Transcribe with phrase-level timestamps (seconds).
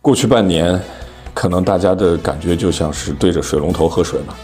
[0.00, 0.80] 过去半年，
[1.34, 4.34] 可能大家的感觉就像是对着水龙头喝水嘛。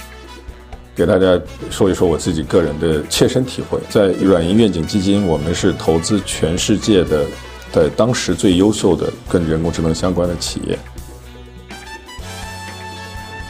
[0.97, 7.25] 给大家说一说我自己个人的切身体会，在软银愿景基金，我们是投资全世界的，
[7.73, 10.79] 在当时最优秀的跟人工智能相关的企业。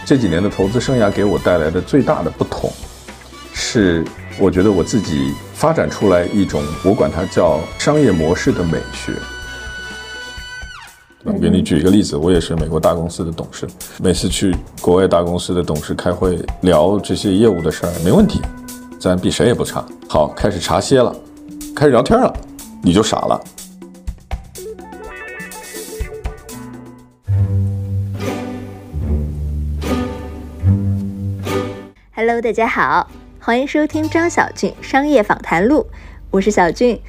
[0.04, 2.70] 这几年的投资生涯给我带来的最大的不同，
[3.54, 4.04] 是
[4.38, 9.14] 我觉得我自己发展出来一种，我管它叫商业模式的美学。
[11.26, 13.66] 我给你举一个例子，我也是美国大公司的董事，
[13.98, 18.42] 每次去国外大公司的董事开会聊这些业务的事儿，没问题，
[19.00, 19.82] 咱比谁也不差。
[20.06, 21.16] 好，开始茶歇了，
[21.74, 22.30] 开始聊天了，
[22.82, 23.40] 你就傻了。
[32.14, 33.08] Hello，大家好，
[33.40, 35.86] 欢迎收听张小俊商业访谈录，
[36.30, 37.00] 我是小俊，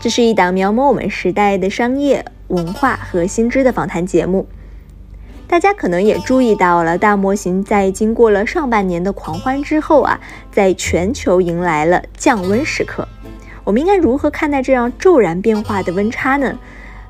[0.00, 2.24] 这是一档描摹我们时代的商业。
[2.48, 4.46] 文化和新知的访谈节目，
[5.48, 13.06] 大家可能也注意到了，大模型在经过了上半年的狂欢之后啊，在全球迎来了降温时刻。
[13.64, 16.58] 我们应该如何看待这样骤然变化的温差呢？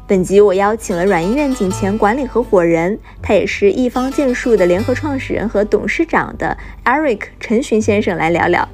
[0.09, 8.69] 本集我邀请了软银愿景前管理合伙人，他也是一方建树的联合创始人和董事长的 Eric 陈寻先生来聊聊。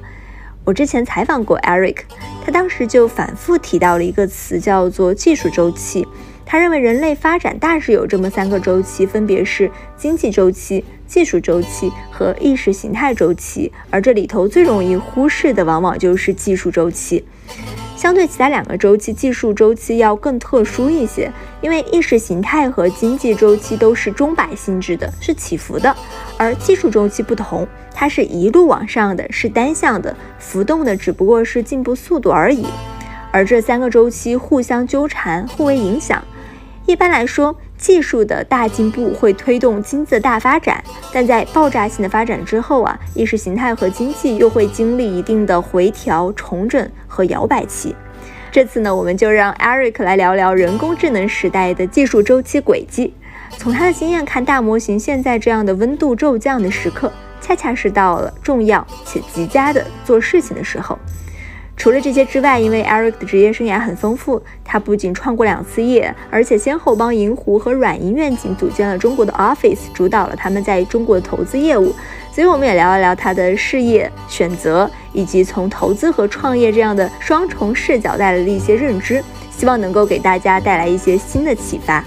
[0.63, 1.97] 我之前采访过 Eric，
[2.45, 6.07] 他当时就反复提到了一个词，叫做技术周期。
[6.45, 13.71] 他认为人类发展大致有这么三个周期，分别是经济周期、技术周期和意识形态周期。
[13.89, 17.23] 而这里头最容易忽视的，往往就是技术周期。
[17.95, 25.89] 相对其他两个周期，技术周期要更特殊一些，因为意识形态和经济周期都是钟摆性质的，是起伏的；
[26.37, 32.65] 而技术周期不同，它是一路往上的，是单向的，浮动的只不过是进步速度而已。
[33.31, 36.21] 而这三个周期互相纠缠，互为影响。
[36.85, 47.95] 一般来说，技术的大进步会推动经济的大发展，但在爆炸性的发展之后啊，意识形态和经济又会经历一定的回调、重整和摇摆期。
[48.51, 53.13] 这次呢，我们就让 Eric 来聊聊人工智能时代的技术周期轨迹。
[53.57, 60.99] 从他的经验看，大模型现在这样的温度骤降的时刻，恰恰是到了重要且极佳的做事情的时候。
[61.75, 71.93] 除了这些之外，因为 Eric 的职业生涯很丰富，他不仅创过两次业，而且先后帮银狐和软银愿景组建了中国的 office，主导了他们在中国的投资业务。
[72.31, 82.03] 所以，我们也聊一聊他的事业选择，以及从投资和创业这样的双重视角带来的一些认知，希望能够给大家带来一些新的启发。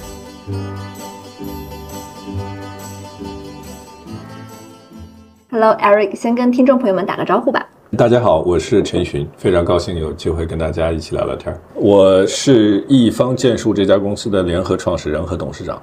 [5.51, 7.67] Hello，Eric，先跟听众朋友们打个招呼吧。
[7.93, 11.57] 大家好，我是陈寻，非常高兴有机会跟大家一起聊聊天。
[11.77, 15.81] 我是易方建树这家公司的联合创始人和董事长。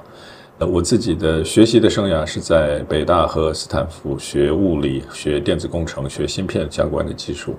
[0.59, 7.55] 呃，我自己的学习的生涯是在北大和斯坦福学物理、学电子工程、学芯片相关的技术。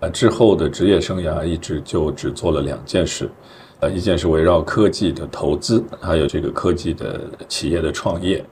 [0.00, 3.30] 呃，之后的职业生涯一直就只做了两件事，
[3.78, 8.44] 呃，一件是围绕科技的投资，还有这个科技的企业的创业。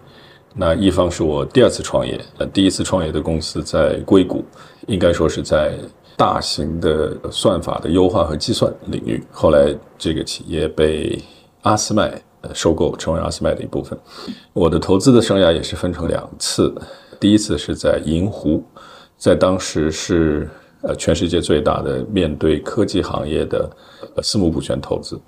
[0.54, 4.44] 那一方是我第二次创业，呃，第一次创业的公司在硅谷，
[4.86, 5.74] 应该说是在
[6.16, 9.22] 大型的算法的优化和计算领域。
[9.30, 11.18] 后来这个企业被
[11.62, 12.20] 阿斯麦
[12.52, 13.98] 收购，成为阿斯麦的一部分。
[14.52, 16.72] 我的投资的生涯也是分成两次，
[17.18, 18.62] 第一次是在银湖，
[19.16, 20.50] 在当时是
[20.82, 23.70] 呃全世界最大的面对科技行业的
[24.22, 25.18] 私募股权投资。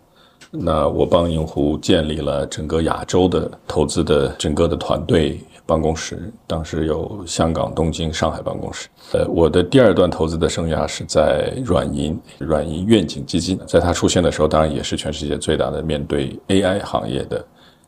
[0.57, 8.89] 那我帮银湖建立了整个亚洲的投资的整个的团队办公室，当时有香港、东京、上海办公室。
[9.13, 17.45] 呃，我的第二段投资的生涯是在软银，软银愿景基金，在它出现的时候，当然也是全世界最大的面对 AI 行业的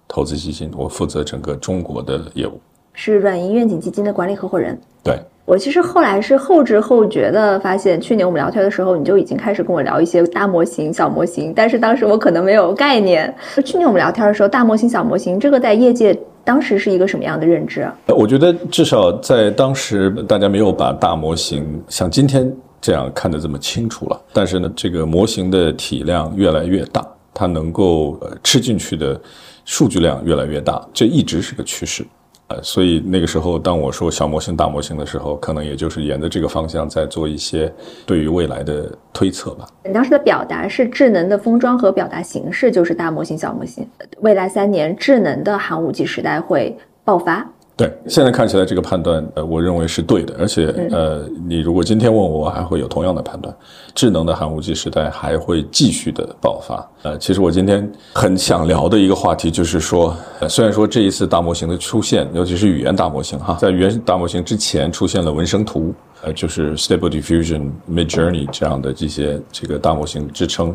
[0.09, 2.61] 投资基金，我负责整个中国的业务，
[2.93, 4.81] 是软银愿景基金的管理合伙人。
[5.05, 5.21] 对。
[5.47, 13.33] 我其实后来是后知后觉的发现，去年我们聊天的时候，你就已经开始跟我聊一些大模型、小模型，但是当时我可能没有概念。
[13.65, 17.89] 去年我们聊天的时候，大模型、小模型这个在业界当时是一个什么样的认知？
[18.09, 24.21] 我觉得至少在当时，大家没有把大模型像今天这样看得这么清楚了。
[24.33, 29.21] 但是呢，这个模型的体量越来越大，它能够吃进去的
[29.65, 32.05] 数据量越来越大，这一直是个趋势。
[32.49, 37.73] 呃，所以那个时候，当我说小模型、大模型的时候，可能也就是沿着这个方向在做一些
[38.07, 39.67] 对于未来的推测吧。
[39.85, 43.85] 你当时的表达是智能的封装和表达形式就是大模型、小模型。
[44.21, 47.45] 未来三年，智能的寒武纪时代会爆发，
[47.77, 53.55] 对，现在看起来这个判断，呃，我认为是对的，而且，呃，你如果今天问我，我还会有同样的判断，
[53.95, 56.91] 智能的寒武纪时代还会继续的爆发。
[57.03, 60.17] 呃，其实我今天很想聊的一个话题就是说，
[60.49, 70.75] 虽然说这一次大模型的出现，尤其是语言大模型哈，在语言大模型之前出现了文生图，呃，就是 Stable Diffusion、Midjourney 这样的这些这个大模型支撑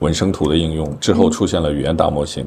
[0.00, 2.46] 文生图的应用之后，出现了语言大模型。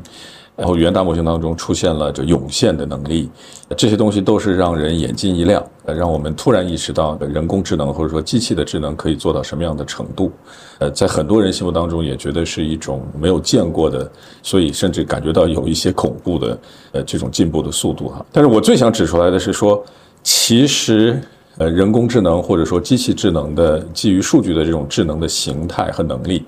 [0.55, 3.29] 然后语言大模型当中出现了这涌现的能力，
[3.75, 10.31] 这些东西都是让人眼睛一亮，让我们突然意识到人工智能或者说机器的智能可以做到什么样的程度。
[10.79, 14.09] 呃，在很多人心目当中也觉得是一种没有见过的，
[14.41, 16.57] 所以甚至感觉到有一些恐怖的
[16.93, 18.25] 呃这种进步的速度哈。
[18.31, 19.83] 但是我最想指出来的是说，
[20.23, 21.21] 其实
[21.57, 26.45] 呃人工智能或者说机器智能的基于数据的这种智能的形态和能力，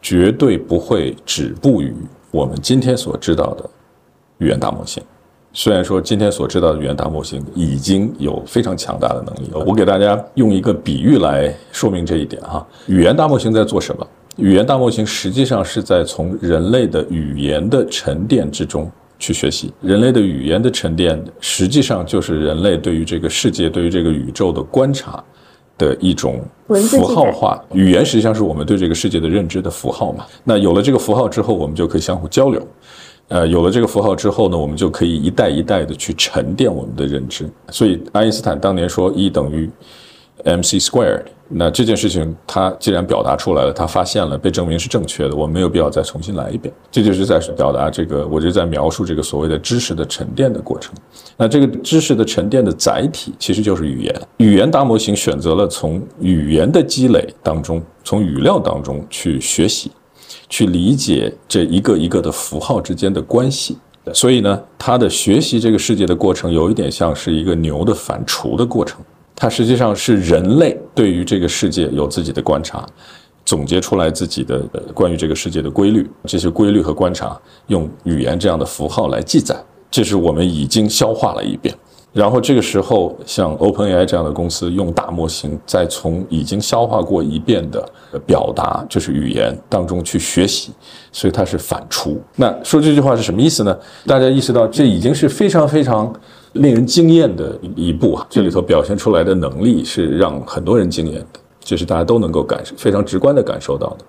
[0.00, 1.94] 绝对不会止步于。
[2.30, 3.68] 我们今天所知道的
[4.38, 5.02] 语言大模型，
[5.52, 12.64] 虽然说今天所知道的语言大模型已经有非常强大的能力，我给大家用一个比喻来说明这一点哈。
[12.86, 14.06] 语言大模型在做什么？
[14.36, 19.72] 语言大模型实际上是在从人类的语言的沉淀之中去学习。
[19.82, 25.22] 人类的语言的沉淀，实际上就是人类对于这个世界、对于这个宇宙的观察。
[25.80, 30.26] 的一种符号化语言，实际上是我们对这个世界的认知的符号嘛。
[30.44, 32.60] 那有了这个符号之后，我们就可以相互交流。
[33.28, 37.48] 呃，有了这个符号之后呢，我们就可以一代一代的去沉淀我们的认知。
[37.70, 39.70] 所以爱因斯坦当年说，E 等于。
[40.44, 46.72] Mc squared，那这件事情他既然表达出来了，他发现了，被证明是正确的，我没有必要再重新来一遍。
[46.90, 50.94] 这就是在表达这个，我就在描述这个所谓的知识的沉淀的过程。
[51.36, 54.22] 那这个知识的沉淀的载体其实就是语言。
[54.38, 59.90] 语言大模型选择了从语言的积累当中，从语料当中去学习，
[60.48, 63.76] 去理解这一个一个的符号之间的关系。
[64.14, 68.98] 所以呢，它的学习这个世界的过程，有一点像是一个牛的反刍的过程。
[69.40, 72.86] 它实际上是人类对于这个世界有自己的观察，
[73.46, 74.58] 总结出来自己的
[74.92, 79.56] 关于这个世界的规律，这些规律和观察用语言这样的符号来记载，
[79.90, 81.74] 这是我们已经消化了一遍。
[82.12, 87.88] 然后这个时候，像 OpenAI 这样的公司用大模型再从已经消化过一遍的
[88.26, 90.72] 表达，就是语言当中去学习，
[91.12, 92.18] 所以它是反刍。
[92.36, 93.78] 那说这句话是什么意思呢？
[94.06, 96.12] 大家意识到这已经是非常非常
[96.52, 98.26] 令人惊艳的一步啊！
[98.30, 104.04] 这里头表现出来的能力是让很多人惊艳的，这是大家都能够感受非常直观的感受到的。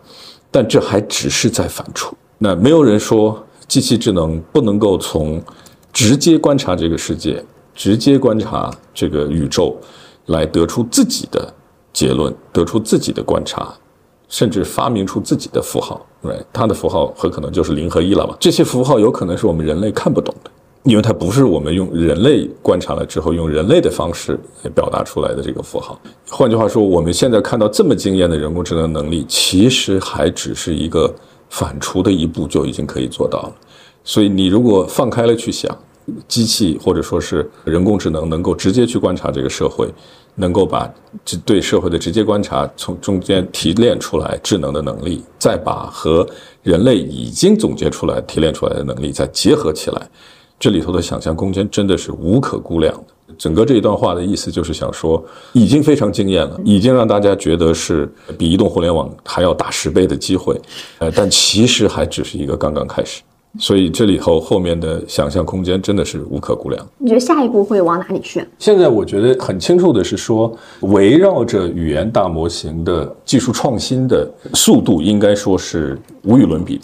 [0.49, 2.11] 但这还只是在反刍。
[2.37, 5.41] 那没有人说机器智能不能够从
[5.93, 7.43] 直接观察这个世界。
[7.73, 9.77] 直接观察这个宇宙，
[10.25, 11.51] 来得出自己的
[11.93, 13.73] 结论，得出自己的观察，
[14.27, 16.05] 甚至发明出自己的符号。
[16.21, 18.35] 对，它的符号很可能就是零和一了吧？
[18.41, 20.51] 这些符号有可能是我们人类看不懂的，
[20.83, 25.99] 因为它不是我们用人类观察了之后用人类的方式来表达出来的这个符号。
[26.29, 31.13] 换句话说，我们现在看到这么惊艳的人工智能能力，其实还只是一个
[31.49, 33.55] 反刍的一步就已经可以做到了。
[34.03, 35.77] 所以，你如果放开了去想。
[36.27, 39.87] 机器或者说是人工智能能够直接去观察这个社会，
[40.33, 40.91] 能够把
[41.23, 46.27] 这对社会的直接观察从中间提炼出来智能的能力，再把和
[46.63, 50.09] 人类已经总结出来提炼出来的能力再结合起来，
[50.61, 53.33] 这里头的想象空间真的是无可估量的。
[53.35, 55.23] 整个这一段话的意思就是想说，
[55.53, 60.55] 已经非常惊艳了，已经让大家觉得是比移动互联网还要大十倍的机会，
[60.99, 63.23] 呃，但其实还只是一个刚刚开始。
[63.57, 66.87] 所以这里头后面的想象空间真的是无可估量。
[66.99, 68.45] 你觉得下一步会往哪里去？
[68.59, 76.83] 现在我觉得很清楚的是说，围绕着语言大模型的技术创新的速度，应该说是无与伦比的。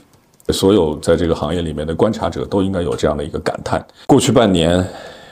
[0.54, 4.86] 所有在这个行业里面的观察者都应该有这样的一个感叹：过去半年，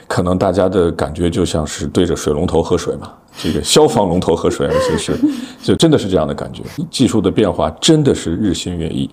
[0.06, 5.18] 可能大家的感觉就像是对着水龙头喝水嘛，这个消防龙头喝水，其实
[5.62, 6.62] 就真的是这样的感觉。
[6.90, 9.10] 技术的变化真的是日新月异。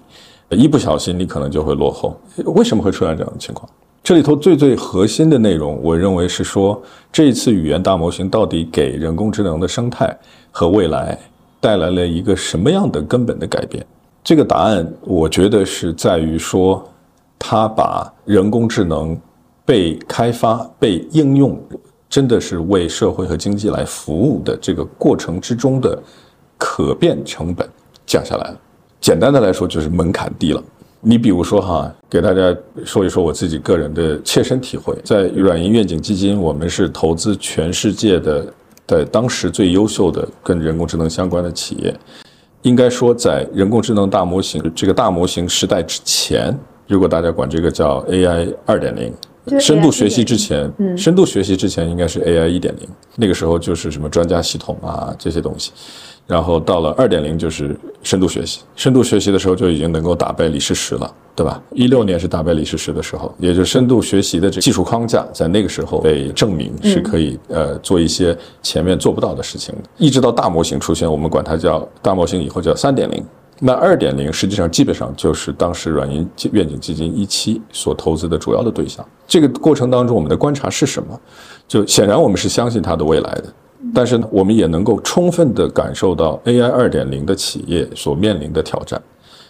[0.50, 2.15] 一不小心，你可能就会落后。
[2.45, 3.67] 为什么会出现这样的情况？
[4.03, 6.79] 这里头最最核心的内容，我认为是说，
[7.12, 10.15] 这一次语言大模型到底给人工智能的生态
[10.51, 11.17] 和未来
[11.60, 13.83] 带来了一个什么样的根本的改变？
[14.23, 16.87] 这个答案，我觉得是在于说，
[17.37, 19.19] 它把人工智能
[19.65, 21.61] 被开发、被应用，
[22.09, 26.01] 真的是为社会和经济来服务的这个过程之中的
[26.57, 27.67] 可变成本
[28.05, 28.57] 降下来了。
[29.01, 30.63] 简单的来说，就是门槛低了。
[31.01, 38.53] 你比如说哈，给大家说一说我自己个人的切身体会，在软银愿景基金，我们是投资全世界的
[38.87, 41.93] 在当时最优秀的跟人工智能相关的企业。
[42.63, 49.13] 应该说，在人工智能大模型这个大模型时代之前，如果大家管这个叫 AI 二点零，
[49.60, 55.72] 深度学习之前，深度学习之前应该是 AI 一点零，那个时候就是什么专家系统啊这些东西。
[56.25, 61.61] 然后到了二点零就是深度学习，深度学习的时候就已经能够打败李世石了，对吧？
[61.73, 69.81] 一六年是打败李世石的时候，也就是深度学习的这技术框架在那个时候被证明是可以呃做一些前面做不到的事情的。
[69.97, 73.23] 一直到大模型出现，我们管它叫大模型，以后叫三点零。
[73.59, 79.05] 那二点零实际上基本上就是当时软银愿景基金一期所投资的主要的对象。
[79.27, 81.17] 这个过程当中，我们的观察是什么？
[81.67, 83.45] 就显然我们是相信它的未来的。
[83.93, 89.01] 但是呢，我们也能够充分地感受到 AI 二点零的企业所面临的挑战。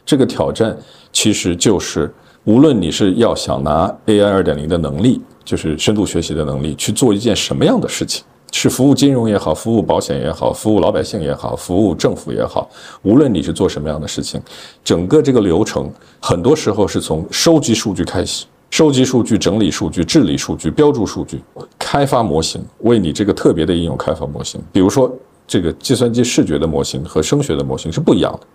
[0.06, 0.78] 这个挑战
[1.12, 2.14] 其实就是，
[2.46, 12.70] 无论你是要想拿 AI 二点零的能力，就是深度学习的能力，去做一件什么样的事情，是服务金融也好，服务保险也好，服务老百姓也好，服务政府也好，
[13.04, 14.42] 无论你是做什么样的事情，
[14.84, 18.46] 整个这个流程很多时候是从收集数据开始。
[18.74, 21.40] 收集数据、整理数据、治理数据、标注数据、
[21.78, 24.60] 开发模型，为你这个特别的应用开发模型。
[24.72, 25.16] 比如说，
[25.46, 28.48] 这个计算机视觉的模型和声学的模型是不一样的，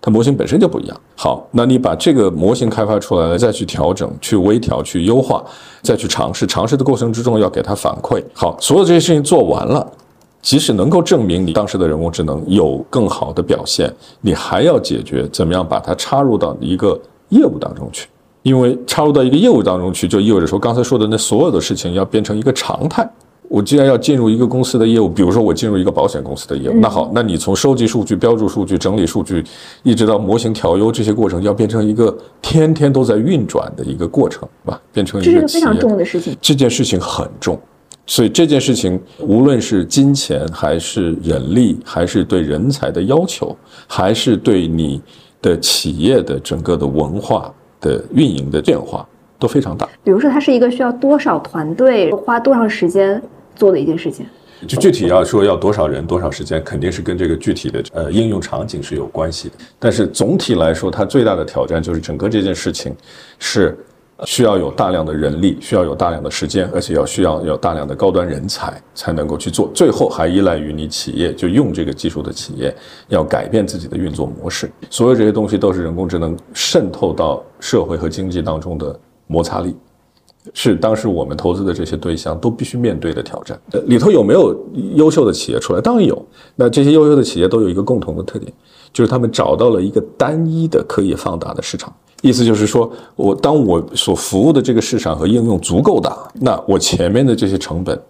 [0.00, 1.00] 它模型本身就不一样。
[1.14, 5.44] 好，那你把这个模型开发出来了，再去调整、去微调、去优化，
[5.80, 6.44] 再去尝试。
[6.44, 8.20] 尝试的过程之中要给它反馈。
[8.34, 9.88] 好，所有这些事情做完了，
[10.42, 18.08] 即使能够证明你当时的人工智能有更好的表现，你还要解决怎么样把它插入到一个业务当中去。
[18.46, 23.04] 因为插入到一个业务当中去，就意味着说刚才说的那所有的事情要变成一个常态。
[23.48, 29.42] 我既然要进入一个公司的业务，比如说我进入一个保险公司的业务，那好，那你从收集数据、标注数据、整理数据，
[29.82, 34.80] 一直到模型调优这些过程，要变成一个天天都在运转的一个过程，是吧？
[34.92, 36.36] 变成一个这是非常重的事情。
[36.40, 37.58] 这件事情很重，
[38.06, 43.56] 所以这件事情无论是金钱，还是人力，还是对人才的要求，
[43.88, 45.02] 还是对你
[45.42, 47.52] 的企业的整个的文化。
[47.80, 49.06] 的运营的变化
[49.38, 49.88] 都非常大。
[50.04, 53.20] 比如说，它是一个需要多少团队花多长时间
[53.54, 54.26] 做的一件事情。
[54.66, 59.54] 就具体要说要多少人多少时间，肯定是跟这个具体的呃应用场景是有关系的。
[59.78, 62.94] 但是总体来说，它最大的挑战就是整个这件事情
[63.38, 63.76] 是。
[64.24, 69.70] 需要有大量的人力，需要有大量的时间，而且要需要有大量的高端人才才能够去做。
[69.74, 72.74] 最后还依赖于你企业，就用这个技术的企业
[73.08, 74.70] 要改变自己的运作模式。
[74.88, 79.76] 所有这些东西都是人工智能渗透到社会和经济当中的摩擦力，
[80.54, 83.60] 是当时我们投资的这些对象都必须面对的挑战。
[83.84, 84.56] 里头有没有
[84.94, 85.80] 优秀的企业出来？
[85.80, 86.24] 当然有。
[86.54, 88.50] 那这些优秀的企业都有一个共同的特点，
[88.94, 91.94] 就是他们找到了一个单一的可以放大的市场。
[92.22, 98.00] 意思就是说，我当我所服务的这个市场和应用足够大，那我前面的这些成本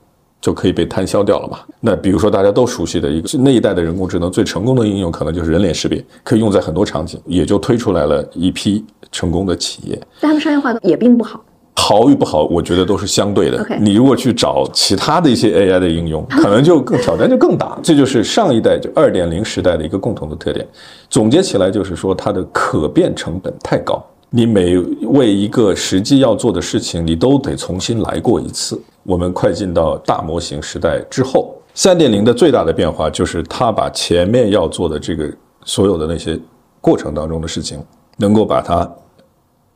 [0.41, 1.59] 就可以被摊销掉了嘛？
[1.81, 10.01] 那比如说大家都熟悉的一个那一代的人工智能最成功的应用，可能就是人脸识别，可以用在很多场景，也就推出来了一批成功的企业。
[10.21, 11.45] 但他们商业化也并不好，
[11.79, 13.65] 好与不好，我觉得都是相对的。
[13.81, 17.79] 你如果去找其他的一些 AI 的应用，可能就更挑战就更大。
[17.83, 20.67] 这就是上一代就二点零时代的一个共同的特点。
[21.09, 24.05] 总结起来就是说，它的可变成本太高。
[24.31, 28.81] 你每为一个实际要做的事情，你都得重新来过一次。
[29.05, 35.31] 我们快进到大模型时代之后，三点零的最大的变化就是它把前面要做的这个
[35.65, 36.39] 所有的那些
[36.81, 37.79] 过程当中的事情，
[38.17, 38.91] 能够把它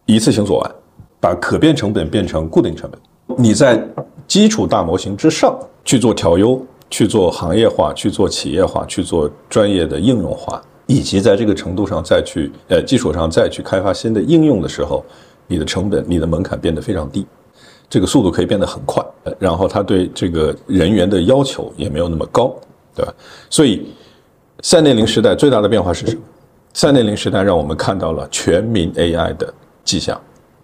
[0.05, 0.71] 一次性做完，
[1.21, 2.99] 把可变成本变成固定成本。
[3.39, 3.81] 你在
[4.27, 10.61] 基础大模型之上去做调优，去做行业化，去做企业化，去做专业的应用化。
[10.87, 15.05] 以及在这个程度上再去呃基础上再去开发新的应用的时候，
[15.47, 17.25] 你的成本、你的门槛变得非常低，
[17.89, 19.01] 这个速度可以变得很快。
[19.39, 22.53] 然后它对这个人员的要求也没有那么高，
[22.93, 23.15] 对吧？
[23.49, 23.87] 所以
[24.63, 26.23] 三点零时代最大的变化是什么？
[26.75, 30.21] 三点零时代让我们看到了全民 AI 的迹象。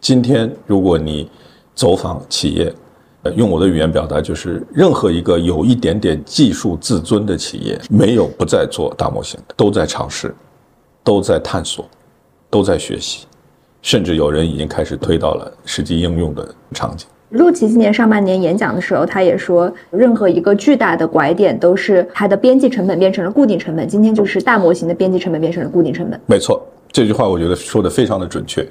[0.07, 1.29] 今天如果你
[1.75, 2.73] 走访企业，
[3.35, 10.33] 用我的语言表达，就是任何一个有一点点技术自尊的企业，没有不在做大模型的，都在尝试，
[11.03, 11.85] 都在探索，
[12.49, 13.27] 都在学习，
[13.83, 17.09] 甚至有人已经开始推到了实际应用的场景。
[17.31, 23.89] 陆琪今年上半年演讲的时候，他也说，任何一个巨大的拐点都是它的边际成本变成了固定成本。
[23.89, 26.21] 今天就是大模型的边际成本变成了固定成本。
[26.27, 26.65] 没错，
[26.97, 28.67] 这句话我觉得说的非常的准确，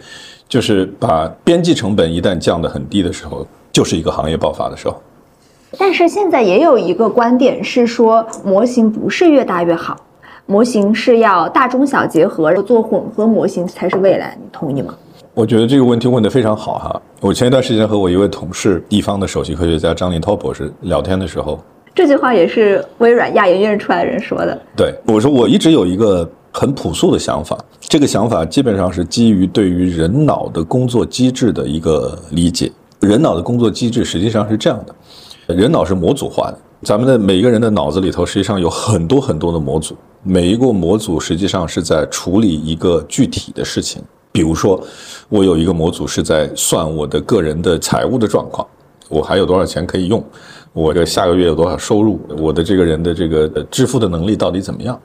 [0.50, 3.46] 就是把边际成本一旦降得很低的时候。
[3.72, 4.96] 就是一个行业爆发的时候，
[5.78, 9.98] 但是现在也有一个观点是说，模型不是越大越好，
[10.46, 14.96] 模型是要大中小结合，做混合模型才是未来，你同意吗？
[15.34, 17.02] 我觉得这个问题问得非常好哈。
[17.20, 21.60] 我前一段时间和我一位同事，地方的首席科学家张林涛博士聊天的时候，
[21.94, 24.58] 这句话也是微软亚研院出来的人说的。
[24.74, 26.26] 对，我说我一直有一个
[26.58, 32.72] 很朴素的想法，这个想法基本上是基于对于人脑的工作机制的一个理解。
[33.02, 44.02] 人脑的工作机制实际上是这样的：人脑是模组化的，咱们的每个人的脑子里头实际上有很多很多的模组，每一个模组实际上是在处理一个具体的事情。
[44.32, 44.82] 比如说，
[45.28, 48.66] 我有一个模组是在算我的个人的财务的状况，
[49.10, 50.24] 我还有多少钱可以用，
[50.72, 54.98] 我这下个月有多少收入，我的这个人的这个支付的能力到底怎么样？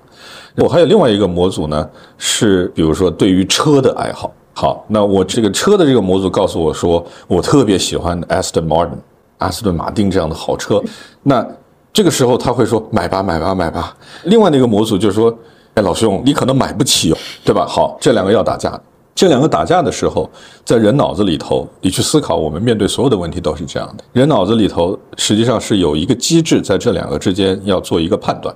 [0.56, 1.88] 我还有另外一个模组呢，
[2.18, 4.32] 是比如说对于车的爱好。
[4.52, 8.98] 好，那我这个车的这个模组告诉我说，我特别喜欢 Aston Martin，
[9.38, 10.82] 阿斯顿马丁这样的好车。
[11.22, 11.46] 那
[11.92, 13.96] 这个时候他会说买吧，买吧，买吧。
[14.24, 15.34] 另外那个模组就是说，
[15.74, 17.64] 哎，老兄，你可能买不起哦，对吧？
[17.66, 18.78] 好，这两个要打架。
[19.14, 20.28] 这两个打架的时候，
[20.64, 24.04] 在人脑子里头，你去思考，我们面对所有的问题都是这样的。
[24.12, 28.54] 人脑子里头实际上是有一个机制，在这两个之间要做一个判断，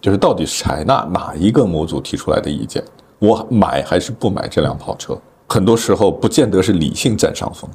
[0.00, 2.82] 就是到底采纳哪一个模组提出来的意见，
[3.18, 5.18] 我买还是不买这辆跑车？
[5.46, 7.68] 很多时候不见得是理性占上风，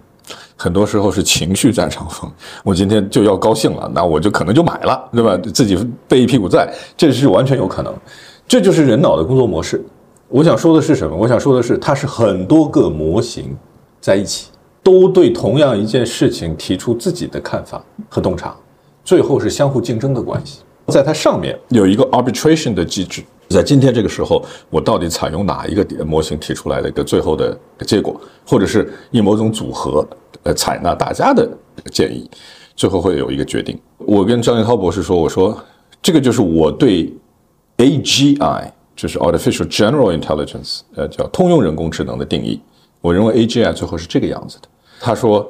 [0.56, 2.32] 很多时候是情绪占上风。
[2.64, 5.38] 我今天就要高兴了，那我就可能就买了，对吧？
[5.54, 5.78] 自己
[6.08, 7.94] 背一屁股债，这是完全有可能。
[8.48, 9.84] 这就是人脑的工作模式。
[10.30, 11.16] 我想说的是什么？
[11.16, 13.56] 我想说的是，它是很多个模型
[14.00, 14.50] 在一起，
[14.82, 18.56] 都对同样一件事情提出自己的看法和洞察，
[19.04, 20.62] 最后是相互竞争的关系。
[20.88, 30.08] 在它上面有一个 arbitration 的机制，在今天这个时候，我到底采用哪一个模型提出来的一个最后的结果，或者是以某种组合，
[30.44, 31.50] 呃，采纳大家的
[31.92, 32.30] 建议，
[32.76, 33.80] 最后会有一个决定。
[33.98, 35.58] 我跟张彦涛博士说，我说
[36.02, 37.14] 这个就是我对
[37.78, 38.72] AGI。
[38.96, 42.62] 就是 artificial general intelligence，呃，叫通用人工智能的定义。
[43.02, 44.70] 我认为 AGI 最后是这个样子的。
[45.02, 45.46] 他说：“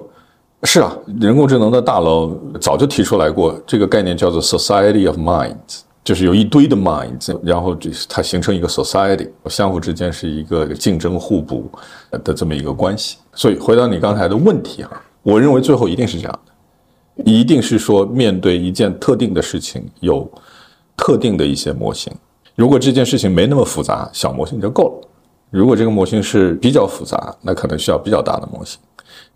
[0.63, 7.77] 是啊，人工智能的大佬早就提出来过这个概念，叫做 society of minds，就是有一堆的 minds，然后
[8.09, 11.69] 它形成一个 society，相互之间是一个竞争互补
[12.23, 13.17] 的这么一个关系。
[13.33, 20.27] 所以回到你刚才的问题哈，我认为最后一定是这样的，一定是说面对一件特定的事情，有
[20.97, 22.11] 特定的一些模型。”
[22.55, 25.07] 如果这件事情没那么复杂，小模型就够了。
[25.51, 28.79] 如果这个模型是比较复杂，那可能需要比较大的模型。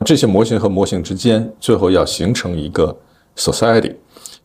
[0.05, 2.95] 这些模型和模型之间，最后要形成一个
[3.35, 3.95] society，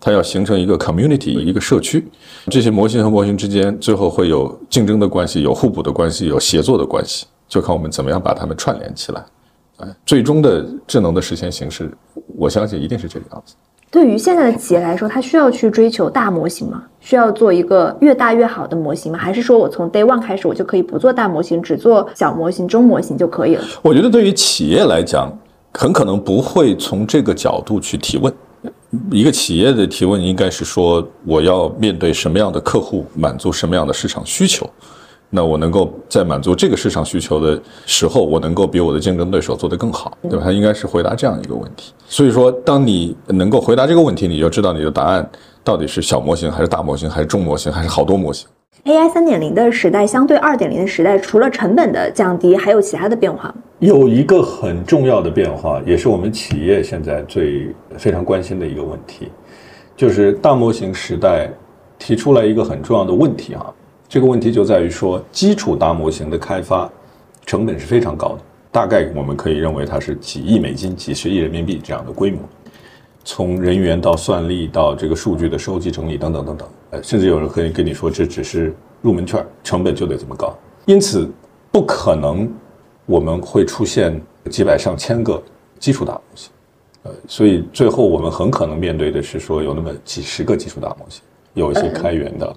[0.00, 2.06] 它要形成一个 community，一个社区。
[2.46, 9.24] 这些模型和模型之间，最后会有竞争的关系，有互补的关系，有协作的关系，就看我们怎么样把它们串联起来。
[9.78, 11.90] 哎，最终的智能的实现形式，
[12.36, 13.54] 我相信一定是这个样子。
[13.94, 16.82] 对于现在的企业来说，它需要去追求大模型吗？
[16.98, 19.16] 需要做一个越大越好的模型吗？
[19.16, 23.62] 还是说我从 day one 开始，我就可以不做大模型，只做小模型、中模型就可以了？
[23.82, 25.30] 我觉得对于企业来讲，
[25.74, 28.34] 很可能不会从这个角度去提问。
[29.12, 34.68] 一个企业的提问应该是说，我要面对什么样的客户，满足什么样的市场需求。
[35.36, 40.42] 那我能够在满足这个市场需求的时候，我能够比我的竞争对手做得更好，对吧？
[40.44, 41.92] 他应该是回答这样一个问题。
[42.06, 45.28] 所以说，当你能够回答这个问题，你就知道你的答案
[45.64, 48.46] 到底是小模型还是大模型，还是中模型，还是好多模型。
[48.84, 53.54] AI 三点零的时代相对二点零的时代，除了成本的降低，还有其他的变化吗？
[53.80, 59.32] 有一个很重要的变化，也是我们企业现在最非常关心的一个问题，
[59.96, 61.50] 就是大模型时代
[61.98, 63.66] 提出来一个很重要的问题啊。
[64.14, 66.88] 这个问题就在于说，基础大模型的开发
[67.44, 68.38] 成本是非常高的，
[68.70, 72.38] 大概我们可以认为它是几亿美金、几十亿人民币这样的规模。
[73.24, 78.72] 从人员到算力到这个数据的收集整理等等等等，呃，甚至有人可以跟你说这只是
[79.02, 80.56] 入门券，成本就得这么高。
[80.86, 81.28] 因此，
[81.72, 82.48] 不可能
[83.06, 85.42] 我们会出现几百上千个
[85.80, 86.52] 基础大模型，
[87.02, 91.20] 呃，所以最后我们很可能面对的是说有那么几十个基础大模型，
[91.54, 92.56] 有一些开源的。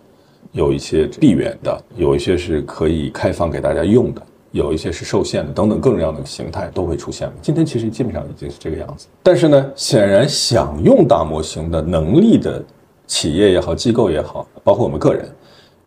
[0.52, 4.22] 有一些闭源的，有一些是可以开放给大家用的，
[4.52, 9.08] 有一些是受限的，等等各种各样的形态都会出现今天其实基本上已经是这个样子。
[9.22, 12.64] 但是呢，显然想用大模型的能力的
[13.06, 15.30] 企业也好，机构也好，包括我们个人，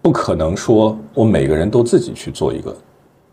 [0.01, 2.77] 不可能说我每个人都自己去做一个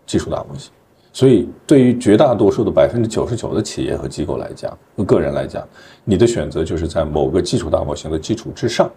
[0.06, 0.72] 技术大模型。
[1.14, 5.68] 所以，对于绝大多数的百分之九十九的企业和机构来讲，和个人来讲，
[6.04, 8.88] 你的选择就是在某个基础大模型的基础之上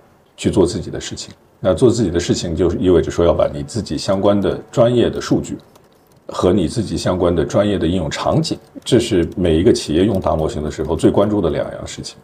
[0.41, 1.35] 去做自己的事情。
[1.61, 5.59] 那做自己的事情，就是意味着说要把你自己相关的专业的数据，
[6.29, 12.17] 和你自己相关的专业的应用场景，这是每一个企业用大模型的时候最关注的两样事情，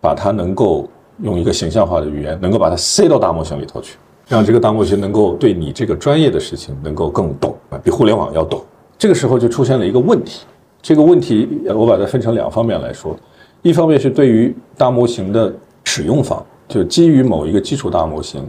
[0.00, 0.88] 把它能够
[1.20, 8.64] 用一个形象化的语言，能够把它塞到大模型里头去，让这个大模型能够对你这个专业的事情能够更懂，比互联网要懂。
[8.96, 10.46] 这个时候就出现了一个问题，
[10.80, 13.14] 这个问题我把它分成两方面来说，
[13.60, 16.42] 一方面是对于大模型的使用方。
[16.72, 18.42] 就基于某一个基础大模型，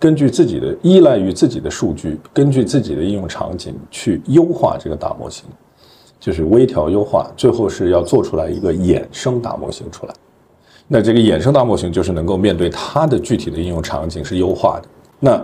[0.00, 5.44] 根据自己的依赖于自己的数据，根据自己的应用场景去优化这个大模型，
[6.18, 10.14] 就是微调优化，最后是要做出来一个衍生大模型出来。
[10.88, 14.88] 那这个衍生大模型就是能够面对它的具体的应用场景是优化的。
[15.20, 15.40] 那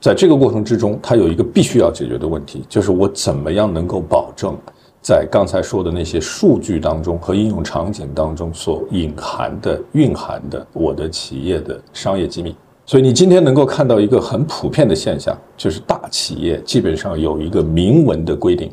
[0.00, 4.58] 在这个过程之中，它有一个必须要解决的问题，就是我怎么样能够保证
[5.06, 12.56] 在刚才说的那些数据当中和应用场景当中所隐含的、蕴含的我的企业的商业机密。
[12.84, 18.68] 所以你今天能够看到一个很普遍的现象，就是大企业基本上有一个明文的规定，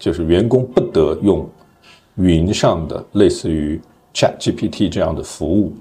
[0.00, 1.48] 就是员工不得用
[2.16, 3.80] 云上的类似于
[4.12, 5.72] ChatGPT 这样的服务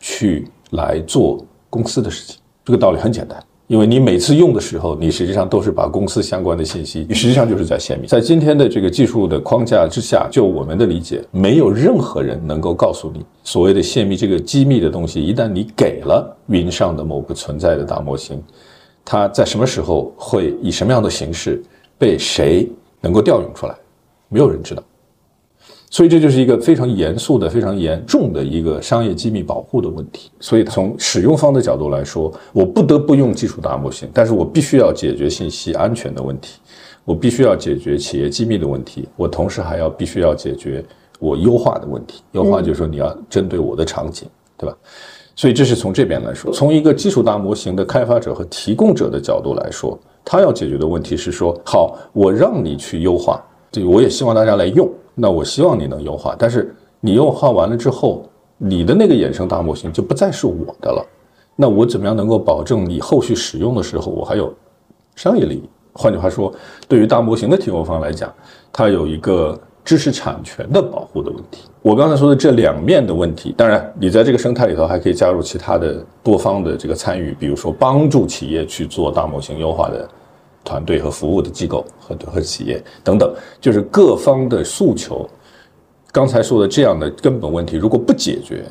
[0.00, 2.40] 去来做公司的事情。
[2.64, 3.38] 这个道理很简单。
[3.72, 8.06] 因为你每次用的时候，你实际上都是把公司相关的信息，你实际上就是在泄密。
[8.06, 18.42] 在今天的这个技术的框架之下，就我们的理解，没有任何人能够告诉你，所谓的泄密这个机密的东西，一旦你给了云上的某个存在的大模型，
[19.06, 21.62] 它在什么时候会以什么样的形式
[21.96, 22.68] 被谁
[23.00, 23.74] 能够调用出来，
[24.28, 24.82] 没有人知道。
[25.92, 30.30] 所以这就是一个非常严肃的、非常严重的一个商业机密保护的问题。
[30.40, 36.58] 所以从使用方的角度来说，我不得不用技术大模型，但是我必须要解决信息安全的问题，
[37.04, 40.82] 我必须要解决企业机密的问题，我同时还要必须要解决
[41.20, 42.22] 我优化的问题。
[42.32, 44.26] 优化就是说你要针对我的场景，
[44.56, 44.74] 对吧？
[45.36, 54.90] 所以这是从这边来说，从一个技术大模型的开发者和提供者的角度来说，他要解决的问题是说：好，我让你去优化，这我也希望大家来用。
[55.14, 58.24] 那我希望你能优化，但是你优化完了之后，
[58.58, 61.06] 你的那个衍生大模型就不再是我的了。
[61.54, 64.52] 那我怎么样能够保证你后续使用的时候，我还有
[65.16, 65.62] 商业利益？
[65.92, 66.50] 换句话说，
[66.88, 68.32] 对于大模型的提供方来讲，
[68.72, 71.64] 它有一个知识产权的保护的问题。
[71.82, 80.08] 我刚才说的这两面的问题，当然你在这个生态里头还可以加入其他的多方的这个参与，比如说帮助企业去做大模型优化的。
[80.64, 85.28] 团队和服务的机构和和企业等等，就是各方的诉求。
[86.10, 88.64] 刚才说的这样的根本问题，如果不解决，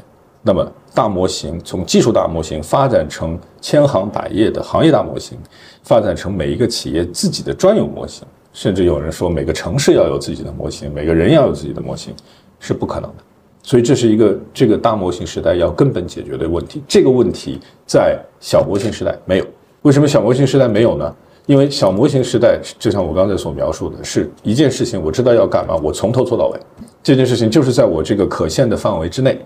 [0.44, 5.38] 那么大模型从技术大模型发展成千行百业的行业大模型，
[5.84, 12.14] 发展成每一个企业自己的专有模型，甚至有人说每个城市要有自己的模型，每个人要有自己的模型，
[12.60, 13.24] 是不可能的。
[13.64, 16.84] 所以这是一个这个大模型时代要根本解决的问题。
[16.88, 19.46] 这个问题在小模型时代没有。
[19.84, 21.16] 为什么小模型时代没有呢？
[21.52, 26.58] 因为小模型时代，就像我刚才所描述的，是一件事情，我知道要干嘛，我从头做到尾，
[27.04, 29.38] 这件事情就是在我这个可限的范围之内，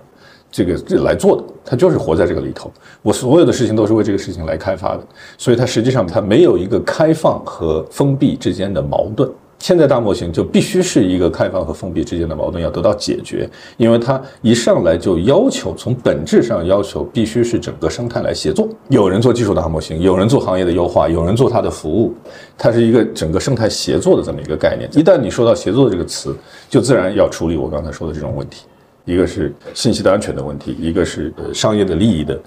[0.52, 5.04] 这个来做的，它就是活在这个里头，我所有的事情都是为这个事情来开发的，
[5.36, 9.28] 所以它实际上它没有一个开放和封闭之间的矛盾。
[9.60, 22.14] 现在大模型就必须是一个开放和封闭之间的矛盾要得到解决，因为它一上来就要求从本质上要求必须是整个生态来协作，有人做技术大模型，有人做行业的优化，有人做它的服务，
[22.58, 24.88] 它是一个整个生态协作的这么一个概念。
[24.94, 26.36] 一旦你说到协作这个词，
[26.70, 28.66] 就自然要处理我刚才说的这种问题，
[29.06, 32.40] 一个是信息的安全的问题，一个是商业的利益的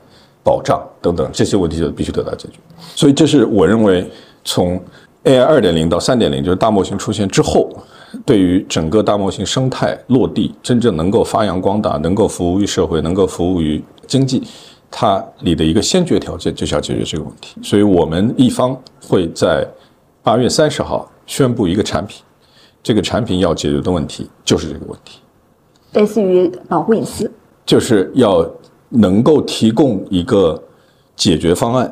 [0.44, 2.59] 保障等等这些问题就必须得到解决。
[2.94, 4.09] 所以这是我认为
[4.44, 4.81] 从。
[5.24, 7.68] AI 二点零到三点零，就是大模型出现之后，
[8.24, 14.42] 对于整个大模型生态落地，真正能够发扬光大，能够服务于社会，能够服务于经济，
[14.90, 17.61] 它里的一个先决条件就是要解决这个问题。
[17.62, 19.68] 所以，我们一方会在
[20.22, 22.22] 八月三十号宣布一个产品，
[22.83, 25.20] 这个产品要解决的问题就是这个问题，
[25.94, 27.31] 类似于保护隐私，
[27.66, 28.48] 就是要
[28.88, 30.62] 能够提供一个
[31.16, 31.90] 解决方案，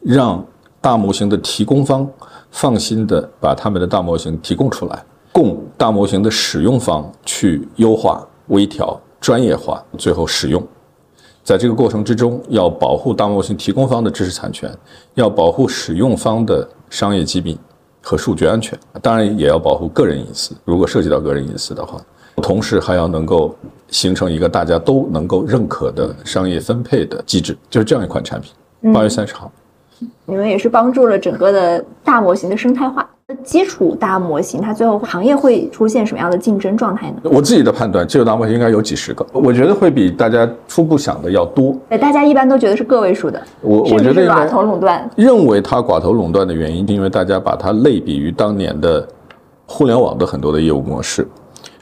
[0.00, 0.42] 让
[0.80, 2.08] 大模型的提供方。
[2.50, 10.66] 放心的把他们的大模型提供出来，供大模型的使用方去优化、微调、专业化，最后使用。
[11.44, 14.70] 在这个过程之中，要保护大模型提供方的知识产权，
[15.14, 17.58] 要保护使用方的商业机密
[18.02, 20.54] 和数据安全，当然也要保护个人隐私。
[20.64, 21.98] 如果涉及到个人隐私的话，
[22.42, 23.54] 同时还要能够
[23.88, 28.52] 形成一个大家都能够认可的商业分配的机制，就是这样一款产品。
[28.92, 29.50] 八月三十号。
[30.26, 33.08] 你们也是帮助了整个的大模型的生态化。
[33.44, 37.16] 基础大模型，它最后行业会出现什么样的竞争状态呢？
[37.24, 41.76] 我自己的判断，基础大模型应该有几十个，我觉得会比大家初步想的要多。
[41.90, 43.38] 对，大家一般都觉得是个位数的。
[43.60, 45.10] 我我觉得寡头垄断。
[45.14, 49.06] 认为它寡头垄断的原因，因为大家把它类比于当年的
[49.66, 51.28] 互联网的很多的业务模式。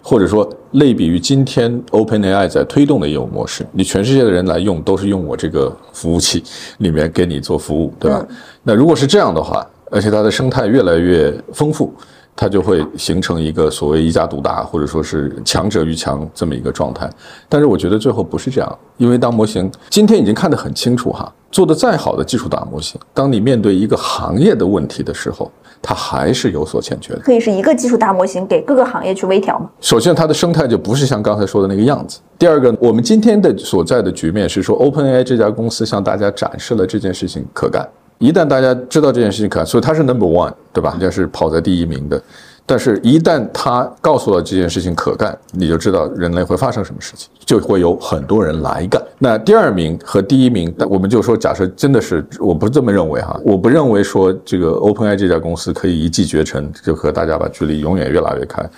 [0.08, 6.44] 或者说，类比于今天 OpenAI 在推动的业务模式，你全世界的人来用都是用我这个服务器
[6.78, 8.24] 里面给你做服务，对吧？
[8.62, 11.92] 那如果是这样的话，而且它的生态越来越丰富，
[12.36, 17.10] 它就会形成一个所谓一家独大，或者说是强者愈强这么一个状态。
[17.48, 27.20] 但是我觉得最后不是这样，因为当模型今天已经看得很清楚哈，做的再好的技术大模型，当你面对一个行业的问题的时候，它还是有所欠缺的。
[27.20, 29.70] 可以是一个技术大模型给各个行业去微调吗？
[29.80, 32.20] 首先，它的生态就不是像刚才说的那个样子。
[32.38, 37.86] 第二个，我们今天的所在的局面是说，OpenAI 这家公司向大家展示了这件事情可干。
[38.18, 40.90] 一旦大家知道这件事情可干，所以它是 Number One，对吧？
[40.92, 42.20] 人家是跑在第一名的。
[42.68, 49.00] 但是，一旦他告诉了这件事情可干，你就知道人类会发生什么事情，就会有很多人来干。
[49.20, 58.68] 那第二名和第一名，我们就说，假设真的是，我不这么认为哈，我不认为说这个 OpenAI 这家公司可以一骑绝尘，就和大家把距离永远越拉越开。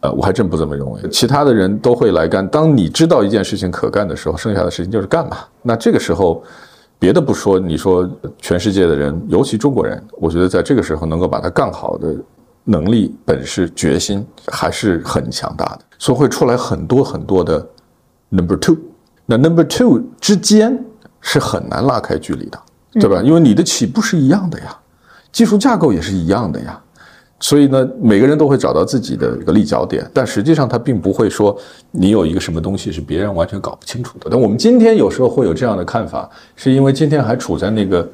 [0.00, 1.00] 呃，我还真不这么认为。
[1.10, 2.46] 其他的人都会来干。
[2.46, 5.38] 当你知道一件事情可干的时候，剩下的事情就是干嘛。
[5.62, 6.42] 那这个时候，
[6.98, 8.06] 别的不说，你说
[8.42, 12.14] 全世界的人，尤其中国人，我觉得在这个时候能够把它干好的。
[12.70, 17.66] 能力、本事、决心还是很强大的，所以会出来很多很多的
[18.28, 18.76] number two。
[19.24, 20.78] 那 number two 之间
[21.22, 22.60] 是很难拉开距离的，
[22.92, 23.22] 对吧？
[23.22, 24.78] 因为你的起步是一样的呀，
[25.32, 26.78] 技术架构也是一样的呀，
[27.40, 30.08] 所以呢，每个人都会找到自己的一个立脚点。
[30.12, 31.56] 但实际上，他并不会说
[31.90, 34.28] 你有一个什么东西是别人完全搞不清楚的。
[34.30, 38.06] 但我们今天有时候会有这样的看法，是因为今天还处在那个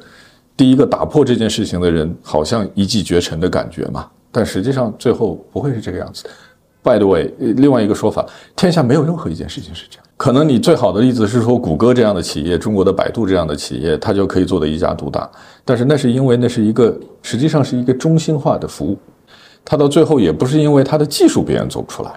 [0.55, 4.07] 第一个打破这件事情的人好像一骑绝尘的感觉嘛。
[4.35, 6.25] 但实际上，最后不会是这个样子。
[6.83, 10.05] By the way，另外一个说法，天下没有任何一件事情是这样。
[10.17, 15.29] 可能你最好的例子是说，谷歌这样的企业，中国的百度这样的企业，它就可以做的一家独大。
[15.63, 18.97] 但是那是因为那是一个，实际上是一个中心化的服务。
[19.63, 22.11] 它到最后也不是因为它的技术别人做不出来，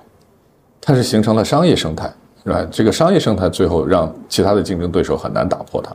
[0.80, 2.66] 它是形成了商业生态，是吧？
[2.68, 5.94] 这个商业生态最后让其他的竞争对手很难打破它。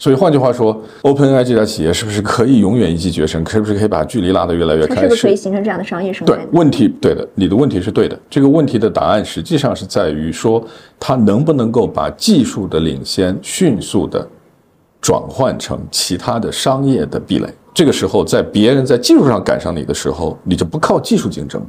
[0.00, 3.44] 所以换句话说，OpenAI 这家企业是不是可以永远一骑绝尘？
[3.50, 5.02] 是不是可以把距离拉得越来越开？
[5.02, 6.36] 是不是可以形成这样的商业生态？
[6.36, 8.16] 对，问题对的，你的问题是对的。
[8.30, 10.64] 这个问题的答案实际上是在于说，
[11.00, 14.24] 它能不能够把技术的领先迅速的
[15.00, 17.48] 转换成其他的商业的壁垒？
[17.74, 21.66] 这个时候，在别人在技术上赶上你的时候，你就不靠技术竞争了。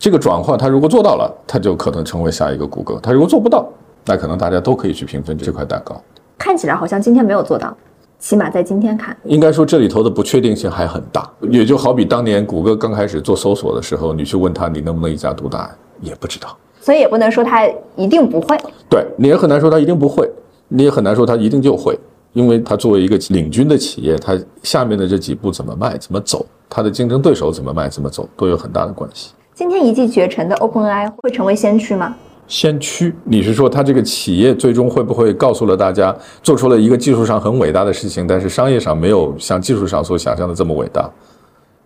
[0.00, 3.68] 这个转换，它如果做到了，它就可能成为下一个谷歌；它如果做不到，
[4.04, 6.02] 那可能大家都可以去平分这块蛋糕。
[6.38, 7.76] 看起来好像今天没有做到，
[8.18, 11.28] 起码在今天看，应该说这里头的不确定性还很大。
[11.50, 15.70] 也就好比当年谷歌刚开始做搜索的时候，你去问他你能不能一家独大，
[16.00, 16.56] 也不知道。
[16.80, 18.56] 所以也不能说他一定不会。
[18.88, 20.30] 对，你也很难说他一定不会，
[20.68, 21.98] 你也很难说他一定就会，
[22.32, 29.32] 因为他作为一个领军的企业，他下面的这几步怎么迈、怎么走，他的竞争对手怎么迈、怎么走，都有很大的关系。
[29.54, 32.14] 今天一骑绝尘的 OpenAI 会成为先驱吗？
[32.48, 41.10] 先驱，你是说他这个企业最终会不会告诉了大家，做出了一个技术上很伟大的事情，但是商业上没有像技术上所想象的这么伟大？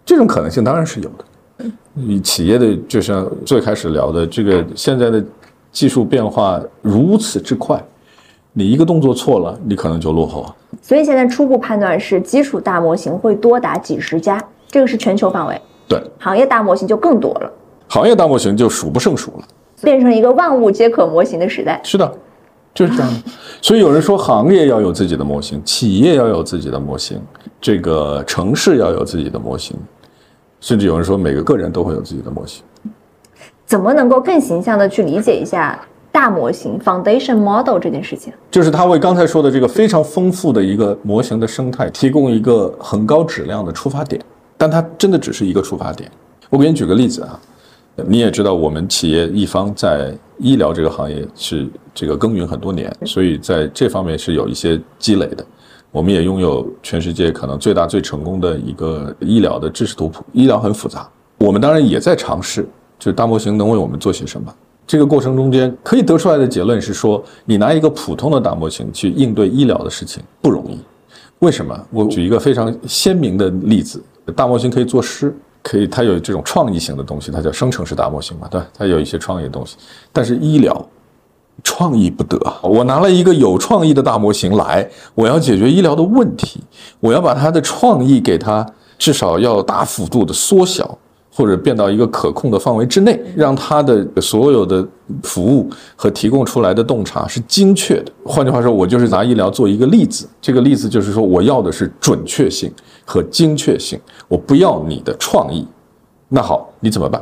[0.05, 1.71] 这种可能性当然是有的。
[1.93, 5.23] 你企业的就像最开始聊的，这个现在的
[5.71, 7.83] 技术变化如此之快，
[8.53, 10.47] 你一个动作错了，你可能就落后。
[10.81, 15.61] 所以现在初步判断是，基础大模型会多达几十家，这个是全球范围。
[15.89, 17.53] 对，行业大模型就更多了。
[17.89, 19.45] 行业大模型就数不胜数了。
[19.83, 22.13] 变成一个万物皆可模型的时代，是的，
[22.75, 23.31] 就是这样的。
[23.63, 27.21] 所以有人说，行业要有自己的模型，企业要有自己的模型，
[27.61, 29.77] 这个城市要有自己的模型，
[30.61, 32.63] 甚至有人说，每个个人都会有自己的模型。
[33.67, 38.33] 怎么能够更形象的去理解一下大模型 （foundation model） 这件事情？
[38.51, 44.21] 就是它为刚才说的这个非常丰富的一个模型的生态提供一个很高质量的出发点，
[44.57, 46.11] 但它真的只是一个出发点。
[46.49, 47.39] 我给你举个例子啊。
[48.09, 55.45] 你也知道，我们企业一方在医疗这个行业是这个耕耘很多年，所以在这方面是有一些积累的。
[55.93, 60.25] 我们也拥有全世界可能最大最成功的一个医疗的知识图谱。
[60.33, 61.09] 医疗很复杂，
[61.39, 62.63] 我们当然也在尝试，
[62.99, 64.55] 就是大模型能为我们做些什么。
[64.87, 70.79] 这个过程中间可以得出来的结论是说，你拿一个普通的大模型去应对医疗的事情不容易。
[71.41, 71.87] 为什么？
[71.91, 74.03] 我举一个非常鲜明的例子：
[74.37, 75.35] 大模型可以作诗。
[75.63, 79.77] 可以，它有这种创意性的东西，它叫生成式大模型嘛，对它有一些创意的东西。
[80.13, 80.87] 但是医疗
[81.63, 86.61] 创意不得，我拿了一个有创意的大模型来，我要解决医疗的问题，
[87.01, 88.67] 我要把它的创意给它
[88.99, 90.99] 至少要大幅度的缩小。
[91.33, 94.87] 或者变到一个可控的范围之内，让它的所有的
[95.23, 98.13] 服务和提供出来的洞察是精确的。
[98.25, 100.29] 换句话说，我就是拿医疗做一个例子。
[100.43, 102.71] 这个例子就是说，我要的是准确性
[103.11, 105.67] 和精确性，我不要你的创意。
[106.29, 107.21] 那好，你怎么办？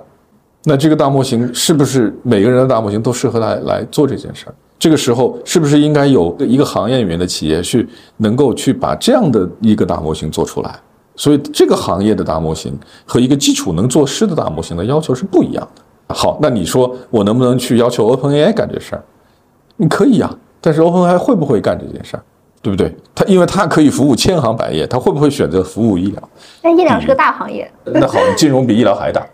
[0.65, 4.55] 那这个大模型是不是每个人的大模型都适合来来做这件事儿？
[4.79, 10.79] 这个时候是不是应该有一个行业里面的企业去能够去把这样的一个大模型做出来？
[11.17, 16.15] 所以这个行业的大模型和一个基础能做诗的大模型的要求是不一样的。
[16.15, 19.03] 好，那你说我能不能去要求 OpenAI 干这事儿？
[19.79, 22.23] 你可以呀，但是 OpenAI 会不会干这件事儿？
[22.61, 22.95] 对不对？
[23.15, 26.29] 他因为他可以服务千行百业，他会不会选择服务医疗？
[26.61, 27.71] 但医疗是个大行业。
[27.85, 29.25] 那好，金融比医疗还大，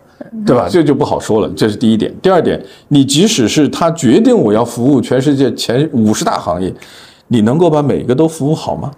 [0.45, 0.67] 对吧？
[0.69, 1.49] 这就不好说了。
[1.55, 2.13] 这是第一点。
[2.21, 6.73] 第二点，你即使是他决定我要服务全世界前五十大行业，
[7.27, 8.91] 你能够把每个都服务好吗？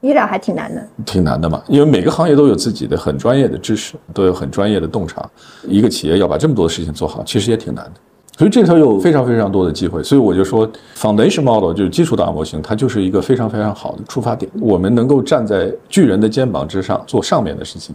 [0.00, 5.28] 医疗还挺难的，挺难的嘛，因为每个行业都有自己的很专业的知识，都有很专业的洞察。
[5.64, 7.92] 一个企业要把这么多的事情做好，其实也挺难的。
[8.38, 10.00] 所以这里头有非常非常多的机会。
[10.00, 14.48] 所以我就说，foundation model 就是基础大模型，它就是一个非常非常好的出发点。
[14.60, 17.92] 我们能够站在巨人的肩膀之上做上面的事情，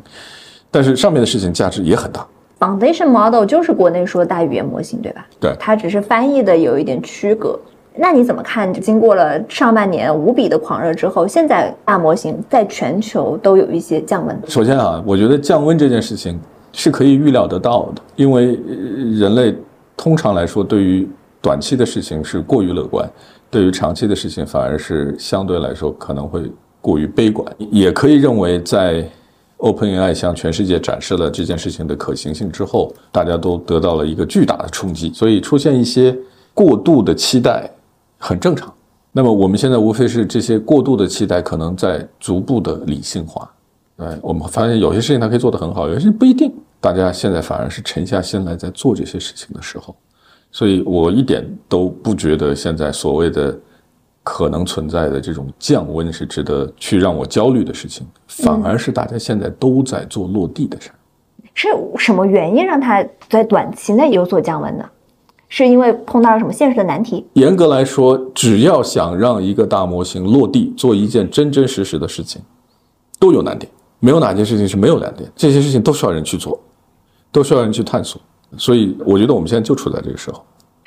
[0.69, 2.27] 但是上面的事情价值也很大。
[2.59, 5.25] foundation model 就是国内说大语言模型，对吧？
[5.39, 7.57] 对，它只是翻译的有一点区隔。
[7.95, 8.73] 那你怎么看？
[8.73, 14.37] 经过了上半年无比的狂热之后，现在大模型在全球都有一些降温。
[14.47, 16.37] 首先啊，我觉得降温这件事情
[16.73, 18.59] 是可以预料得到的，因为
[19.13, 19.55] 人类
[19.95, 21.07] 通常来说对于
[21.41, 23.09] 短期的事情是过于乐观，
[23.49, 26.51] 对于长期的事情反而是相对来说可能会
[26.81, 27.45] 过于悲观。
[27.71, 29.07] 也可以认为，在
[29.57, 36.17] OpenAI 向全世界展示了这件事情的可行性之后，大家都得到了一个巨大的冲击，所以出现一些
[36.53, 37.69] 过度的期待。
[38.25, 38.73] 很正常。
[39.11, 43.51] 那么我们现在无非是这些过度的期待，可能在逐步的理性化。
[43.97, 46.49] 哎，我们发现有些事情它可以做得很好，有些事不一定。
[46.83, 49.95] 大家现在反而是沉下心来在做这些事情的时候，
[50.51, 53.57] 所以我一点都不觉得现在所谓的
[54.21, 60.95] 可能存在的这种降温是值得去让我焦虑的事情，反而是大家现在都在做落地的事儿。
[61.53, 64.83] 是什么原因让它在短期内有所降温呢？
[65.47, 67.25] 是因为碰到了什么现实的难题？
[67.35, 72.41] 严格来说，只要想让一个大模型落地做一件真真实实的事情，
[73.17, 73.71] 都有难点。
[73.99, 76.59] 没有哪件事情是没有难点，这些事情都需要人去做，
[77.33, 78.21] 都需要人去探索。
[78.57, 80.41] 所以，我觉得我们现在就处在这个时候。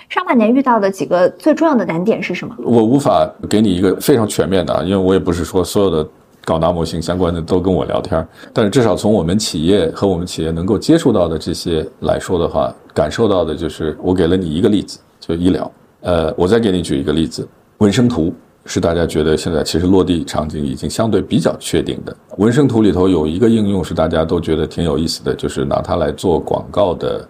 [0.09, 2.55] 上半年遇到的几个最重要的难点是什么？
[2.59, 6.09] 我无法给你一个非常全面的啊，因为我也不是说所有的。
[6.47, 15.69] 搞大模型相关的都跟我聊天，但是至少从我们企业和我们企业能够接触到的这些来说的话，感受到的就是我给了你一个例子，就医疗。
[16.03, 18.33] 呃，我再给你举一个例子，纹身图
[18.67, 22.15] 是大家觉得现在其实落地场景已经相对比较确定的。
[22.37, 27.27] 纹身图里头有一个应用是大家都觉得挺有意思的，就是拿它来做广告的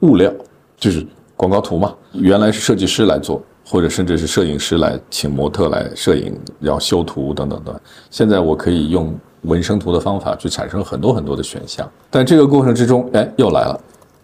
[0.00, 0.32] 物料，
[0.76, 1.92] 就是广告图嘛。
[2.12, 3.42] 原来是设计师来做。
[3.68, 7.80] 或者甚至是摄影师来请模特来摄影，要修图等等的。
[8.12, 9.12] 现在我可以用
[9.42, 13.80] 纹身图的方法去产生很多很多的选项，但这个过程之中，哎，又来了，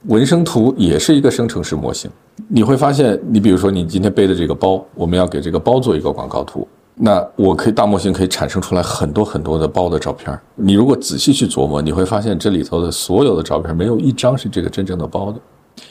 [0.06, 2.10] 文生图也是一个生成式模型。
[2.48, 10.36] 你会发现，你比如说你今天背的这个包，我们要给这个包做一个广告图，那我可以大模型可以产生出来很多很多的包的照片。
[10.56, 15.38] 你如果仔细去琢磨，你会发现这里头的所有的照片没有一张是这个真正的包的，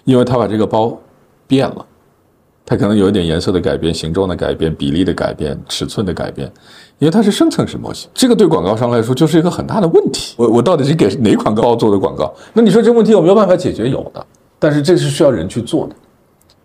[0.03, 0.97] 因为他把这个包
[1.47, 1.85] 变了。
[2.65, 6.49] 它可能有一点颜色的改变、形状的改变、比例的改变、尺寸的改变，
[6.99, 10.35] 因为它是生成式模型，这个对广告商来说就是一个很大的问题。
[10.37, 12.33] 我我到底是给哪款包做的广告？
[12.53, 13.89] 那你说这个问题有没有办法解决？
[13.89, 14.25] 有的，
[14.57, 15.95] 但是这是需要人去做的。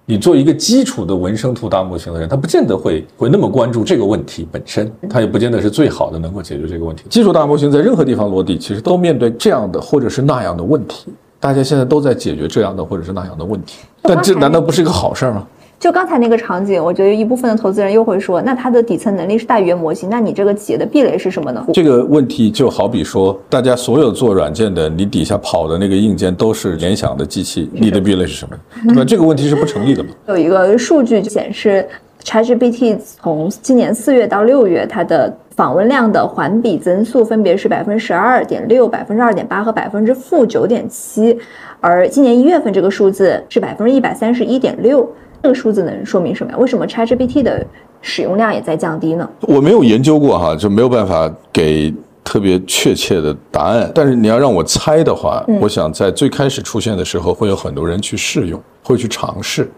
[0.08, 7.02] 你做一个基础的文生图大模型的人，他不见得会会那么关注这个问题本身，他也不见得是最好的能够解决这个问题。
[7.08, 11.12] 基础大模型在任何地方落地，其实都面对这样的或者是那样的问题。
[11.40, 15.44] 大家现在都在解决这样的或者是那样的问题，但这难道不是一个好事儿吗？
[15.78, 21.64] 就刚才那个场景，我觉得一部分的投资人又会说，那它的底层能力是大语言模型，那你这个企业的壁垒是什么呢？
[21.74, 28.56] 这个问题就好比说，大家所有做软件的，你底下跑的那个硬件都是联想的机器，你的壁垒是什么？
[28.94, 30.10] 那这个问题是不成立的嘛？
[30.28, 31.86] 有一个数据显示
[32.24, 41.38] ，ChatGPT 从今年四月到六月，它的访问量的环比增速分别是百分之十二点六、百分之二点八和百分之负九点七，
[41.80, 45.06] 而今年一月份这个数字是百分之一百三十一点六。
[45.42, 46.58] 这个数字能说明什么呀？
[46.58, 47.64] 为什么 ChatGPT 的
[48.00, 49.28] 使用量也在降低呢？
[49.42, 51.94] 我没有研究过哈，就没有办法给
[52.24, 53.90] 特别确切的答案。
[53.94, 59.70] 但是你要让我猜的话，我想在最开始出现的时候，会有很多人去试用，会去尝试。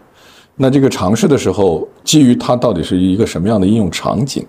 [0.55, 4.45] 那这个尝试的时候，基于它到底是一个什么样的应用场景，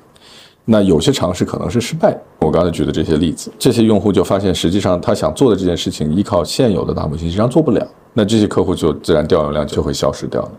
[0.64, 2.16] 那有些尝试可能是失败。
[2.40, 7.86] 我刚才举的这些例子，这些用户就发现，实际上他想做的这件事情，依靠现有的大模型实际上做不了。
[8.12, 10.50] 那这些客户就自然调用量就会消失掉了。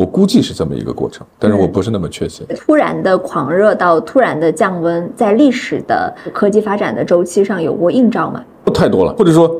[0.00, 2.46] 我估计是这么一个过程，但是我不是那么确信。
[2.56, 8.42] 突然的狂热到突然的降温，在历史的科技发展的周期上有过映照吗？
[8.64, 9.54] 不太多了，或者说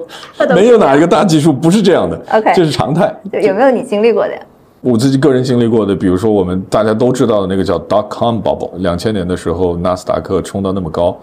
[0.55, 2.19] 没有哪一个大技术不是这样的。
[2.33, 3.15] OK，这是常态。
[3.43, 4.41] 有没有你经历过的呀？
[4.81, 11.15] 我自己个人经历过的，比如说我们大家都知道的那个叫 dot com bubble，两千年的时候纳斯达克冲到那么高，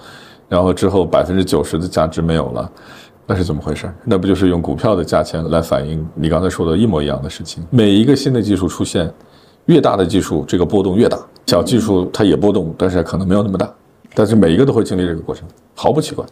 [0.48, 2.70] 然后之后百分之九十的价值没有了。
[3.30, 3.94] 那是怎么回事？
[4.06, 7.62] 那不就是用股票的价钱来反映你刚才说的一模一样的事情？
[7.70, 9.14] 每一个新的技术出现，
[9.66, 11.20] 越大的技术，这个波动越大。
[11.48, 13.70] 小技术它也波动，但是可能没有那么大，
[14.16, 16.26] 但是每一个都会经历这个过程，毫不奇怪。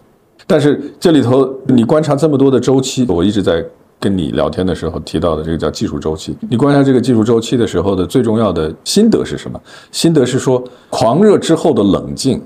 [0.47, 3.65] 但是这里头你观察这么多的周期，我一直在
[3.99, 6.37] 跟你聊天的时候提到的这个叫技术周期。
[6.49, 9.59] 你观察这个技术周期的时候的最重要的心得是什么？
[9.91, 12.41] 心得是说，狂热之后的冷静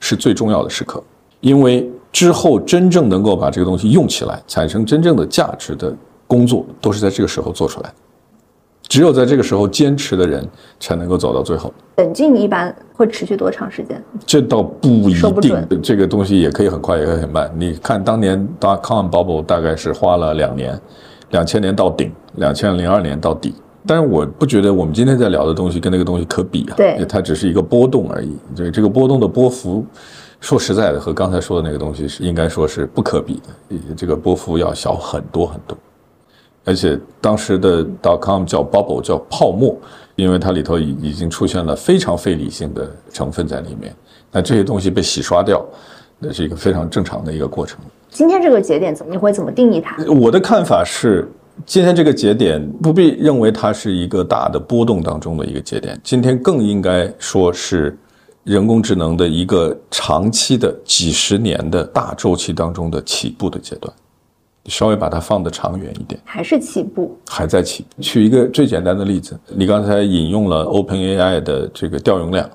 [0.00, 1.02] 是最重要的时刻，
[1.40, 5.94] 因为之后真正能够把这个东西用起来，产生真正的价值的
[6.26, 7.94] 工作，都是在这个时候做出来的。
[8.88, 10.44] 只有在这个时候坚持的人，
[10.80, 11.72] 才能够走到最后。
[11.98, 14.02] 冷静一般会持续多长时间？
[14.26, 17.48] 这倒不一定这个东西也可以很快，也可以很慢。
[17.56, 20.76] 你看当年 dot com bubble 大概是花了两年，
[21.30, 23.54] 两千年到顶，两千零二年到底。
[23.86, 28.36] 但是我不觉得我们今天在聊的东西跟那个东西可比啊，对它只是一个波动而已。
[28.56, 29.86] 这个这个波动的波幅，
[30.40, 35.76] 说实在的，和刚才说的那个东西是应该说是不可比的，这个波幅要小很多很多。
[36.64, 39.74] 而且当时的 dot com 叫 bubble 叫泡沫，
[40.14, 43.94] 因为它里头已已经出现了非常非理性的成分在里面，
[44.30, 45.64] 那这些东西被洗刷掉，
[46.18, 47.78] 那是一个非常正常的一个过程。
[48.10, 49.96] 今天这个节点怎么，你会怎么定义它？
[50.04, 51.26] 我的看法是，
[51.64, 57.96] 今天这个节点不必认为它是一个大的波动当中的一个节点，今天更应该说是
[58.44, 63.92] 人工智能的一个长期的几十年的大周期当中的起步的阶段。
[64.62, 66.20] 你稍微把它放得长远一点。
[66.24, 67.18] 还是起步？
[67.26, 67.84] 还在起。
[67.98, 72.48] 举一个最简单的例子，你刚才引用了 OpenAI 的这个调用量，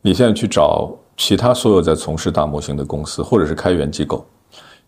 [0.00, 4.24] 你现在去找其他所有在从事大模型的公司或者是开源机构，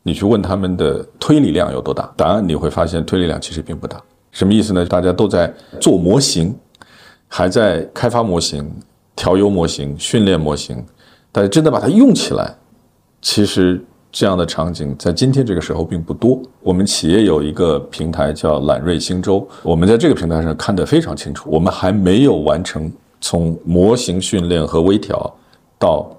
[0.03, 4.01] 你去问他们的推理量有多大，答案你会发现推理量其实并不大。
[4.33, 4.85] 什么意思呢？
[4.85, 6.55] 大家都在做模型，
[7.29, 8.71] 还在开发模型、
[9.17, 10.85] 调优模型、训练模型，
[11.33, 12.55] 但是真的把它用起来，
[13.21, 13.85] 其实。
[14.13, 16.41] 这样的场景在今天这个时候并不多。
[16.63, 21.51] 我们企业有一个平台叫揽瑞星洲，我们在这个平台上看得非常清楚。
[21.53, 22.91] 我们还没有完成
[23.21, 25.31] 从模型训练和微调
[25.79, 26.11] 到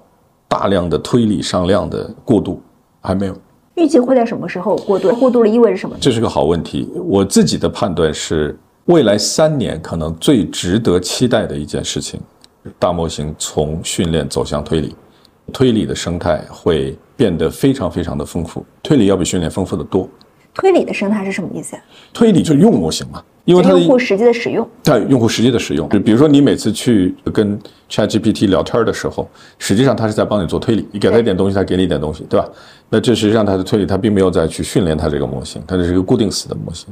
[0.47, 2.61] 大量的推理上量的过渡，
[3.01, 3.35] 还没有。
[3.73, 5.15] 预计会在什么时候过渡？
[5.15, 5.95] 过渡了意味着什么？
[5.99, 6.87] 这是个好问题。
[7.03, 12.19] 我自己的判断是，未来三年可能最值得期待的一件事情，
[12.79, 14.95] 大模型从训练走向推理，
[15.51, 16.97] 推理的生态会。
[17.17, 20.07] 变得非常非常的丰富，推理要比训练丰富的多。
[20.53, 21.75] 推理的生态是什么意思？
[22.13, 24.69] 推理就是用模型嘛，因为它用户实际的使用。
[24.83, 27.59] 对，用户实际的使用，就比如说你每次去跟
[27.89, 32.47] ChatGPT 聊天的时候，实际上它是在帮你做推理，你给他一点东西，他给你一点东西，对吧？
[32.89, 36.87] 那这实际上它的推理，它并没有再去训练它这个模型，它这是一个固定死的模型。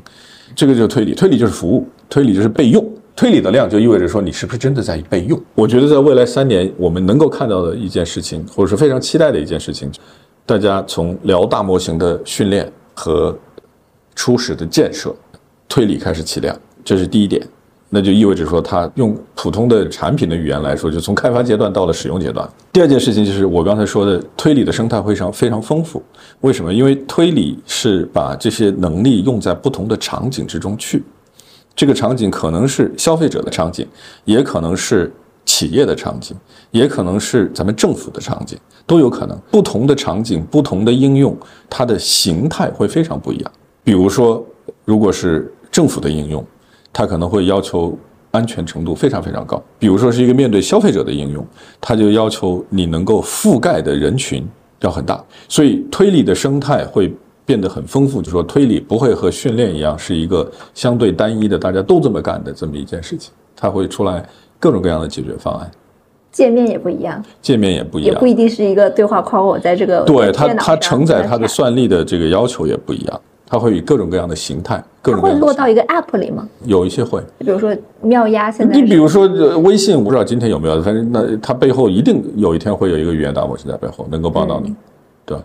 [0.55, 2.83] 这个就是推理，推理就是服务，推理就是备用。
[3.15, 5.41] 推理的量就意味着说你是不是真的在备用？
[5.55, 9.89] 我觉得在未来三年，我们能够看到的一件事情，或者是非常期待的一件事情，
[10.45, 13.37] 大家从聊大模型的训练和
[14.15, 15.15] 初始的建设，
[15.69, 16.53] 推理开始起量，
[16.83, 17.41] 这是第一点。
[17.87, 22.45] 那就意味着说，它用普通的产品的语言来说，就从开发阶段到了使用阶段。
[22.73, 26.03] 第二件事情就是我刚才说的，推理的生态非常非常丰富。
[26.41, 26.73] 为什么？
[26.73, 31.01] 因为推理是把这些能力用在不同的场景之中去。
[31.75, 33.85] 这个场景可能是消费者的场景，
[34.23, 35.11] 也可能是
[35.43, 36.35] 企业的场景，
[36.71, 38.57] 也可能是咱们政府的场景，
[38.87, 39.37] 都有可能。
[39.51, 41.37] 不同的场景、不同的应用，
[41.69, 43.51] 它的形态会非常不一样。
[43.83, 44.41] 比如说，
[44.85, 46.43] 如果是政府的应用，
[46.93, 47.97] 它可能会要求
[48.31, 51.45] 安全程度非常非常高；比如说是一个面对消费者的应用，
[51.81, 54.47] 它就要求你能够覆盖的人群
[54.79, 55.21] 要很大。
[55.49, 57.13] 所以，推理的生态会。
[57.45, 64.27] 变得很丰富，就说推理不会和训练一样是一个相对单一的，大家都这么干的这么一件事情，它会出来
[64.59, 65.69] 各种各样的解决方案，
[66.31, 76.49] 界面也不一样，界面也不一样，也不一定是一个对话框，我在这个对它它承载它的算力的这个要求也不一样，它会以各种各样的形态，各种会落到一个 app 里吗？
[76.63, 77.71] 有一些会，比如说
[78.01, 79.27] 妙压现在，你比如说
[79.59, 84.73] 微信，我不知道今天有没有，反正那它背后一定有一天会有一个语言大模型在背后能够帮到你，
[85.27, 85.43] 对吧？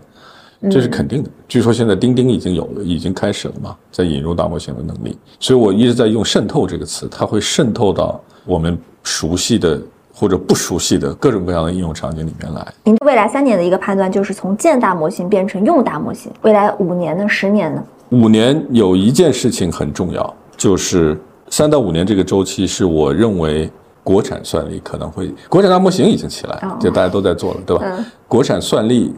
[0.68, 1.30] 这是肯定的。
[1.48, 5.16] 据说现在钉钉已经有了，已经开始了嘛，在引入大模型的能力。
[5.38, 9.80] 所以我一直在用“渗透”这个词，它会渗透到我们熟悉的
[10.12, 12.66] 或者不熟悉的各种各样的应用场景里面来。
[12.84, 16.30] 您未来三年的一个判断就是从建大模型变成用大模型。
[16.42, 17.26] 未来五年呢？
[17.26, 17.82] 十年呢？
[18.11, 23.70] 五年有一件事情很重要，就是三到五年这个周期是我认为
[24.04, 28.04] 国产算力可能会国产大模型已经起来，就大家都在做了，对吧？
[28.28, 29.14] 国产算力。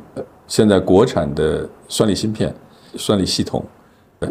[0.52, 2.54] 现在国产的算力芯片、
[2.98, 3.64] 算力系统，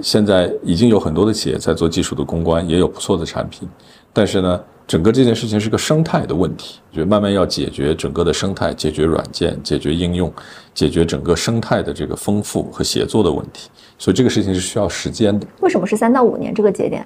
[0.03, 3.67] 现在已经有很多的企业在做技术的攻关，也有不错的产品。
[4.13, 10.32] 但是呢，整个这件事情是个生态的问题，就慢慢要解决整个的生态，解决软件，解决应用，
[10.76, 13.72] 解决整个生态的这个丰富和协作的问题。
[13.97, 15.47] 所以这个事情是需要时间的。
[15.61, 17.03] 为什么是三到五年这个节点？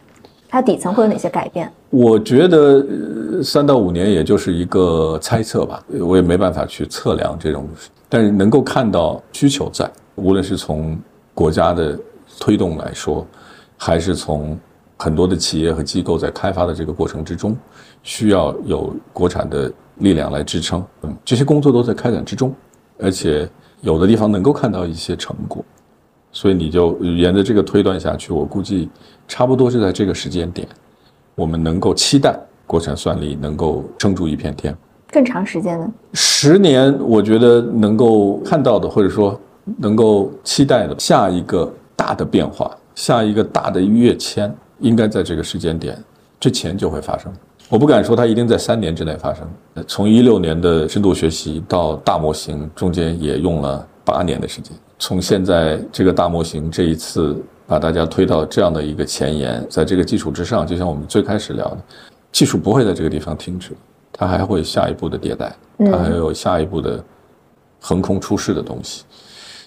[0.50, 1.72] 它底层会有哪些改变？
[1.90, 7.66] 我觉得三到五年，也就是一个猜测吧，我也没办法去测量这种，
[8.16, 10.98] 但是能够看到需求在，无论是从
[11.34, 12.00] 国家的
[12.40, 13.28] 推动来说，
[13.76, 14.58] 还是从
[14.96, 17.58] 很多的企业和机构在开发的这个过程之中，
[18.04, 22.56] 需要有国产的力量来支撑，嗯，这些工作都在开展之中，
[23.00, 23.50] 而且
[23.82, 25.62] 有的地方能够看到一些成果，
[26.32, 28.90] 所以你就沿着这个推断下去，我估计
[29.28, 30.66] 差不多是在这个时间点。
[31.36, 34.74] 我们能够期待国产算力能够撑住一片天，
[35.16, 35.90] 更长时间呢？
[36.12, 39.40] 十年，我觉得能够看到的，或者说
[39.78, 45.98] 能够期待的下一个大的变化，下一个大的跃迁，应该在这个时间点
[46.38, 47.32] 之前就会发生。
[47.70, 49.48] 我不敢说它一定在三年之内发生。
[49.88, 54.74] 从一六年的深度学习到大模型，中间也用了八年的时间。
[55.00, 57.42] 从现在这个大模型这一次。
[57.68, 61.78] 把大家推到这样的一个前沿，在这个基础之上，就像我们最开始聊的，
[62.32, 63.72] 技术不会在这个地方停止，
[64.18, 65.54] 它还会下一步的迭代，
[65.92, 67.04] 它还有下一步的
[67.80, 69.04] 横空出世的东西。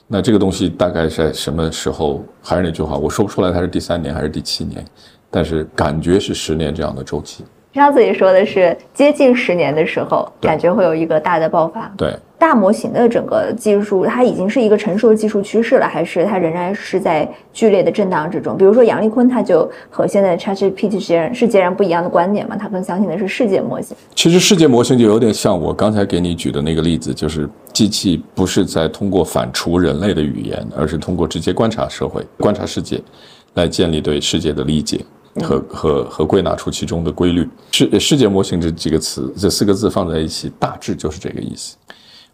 [0.06, 2.24] 那这个东西大概在什么时候？
[2.42, 4.82] 还是那句话，我说不出来它是第三年还是第七年，
[5.30, 7.44] 但是感觉是十年这样的周期。
[7.74, 11.92] 上次你说的是接近十年的时候，感觉会有一个大的爆发。
[11.96, 12.16] 对。
[12.38, 18.56] 大模型的整个技术，它已经是一个成熟的技术趋势了，还是它仍然是在剧烈的震荡之中？
[18.56, 22.56] 比如说杨立坤，他就和现在的 ChatGPT 截然是截然不一样的观点嘛？
[22.56, 23.96] 他更相信的是世界模型。
[24.14, 33.02] 其实世界模型就有点像我刚才给你举的那个例子，就是机器不是在通过反刍人类的语言，而是通过直接观察社会、观察世界，
[33.54, 35.04] 来建立对世界的理解
[35.42, 37.48] 和和和归纳出其中的规律。
[37.72, 41.76] 世世界模型这几个词，这四个字放在一起，大致就是这个意思。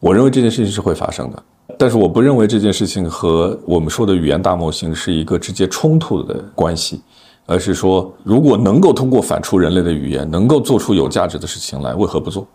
[0.04, 1.42] 我认为这件事情是会发生的，
[1.78, 7.00] 但是我不认为这件事情和我们说的语言大模型是一个直接冲突的关系，
[7.46, 12.46] 而是说，如果能够通过反刍人类的语言，能够做出有价值的事情来，为何不做？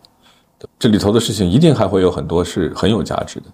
[0.77, 3.45] 这里头的事情一定还会有很多是很有价值的，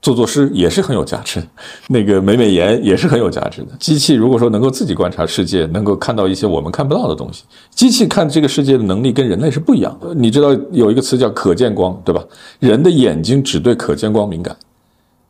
[0.00, 1.42] 做做诗也是很有价值，
[1.88, 3.68] 那个美美颜也是很有价值的。
[3.78, 10.14] 机器如果说能够自己观察世界，能够看到一些我们看不到的东西，机器看这个世界的能力跟人类是不一样的。
[10.14, 12.24] 你知道有一个词叫可见光，对吧？
[12.60, 14.56] 人的眼睛只对可见光敏感，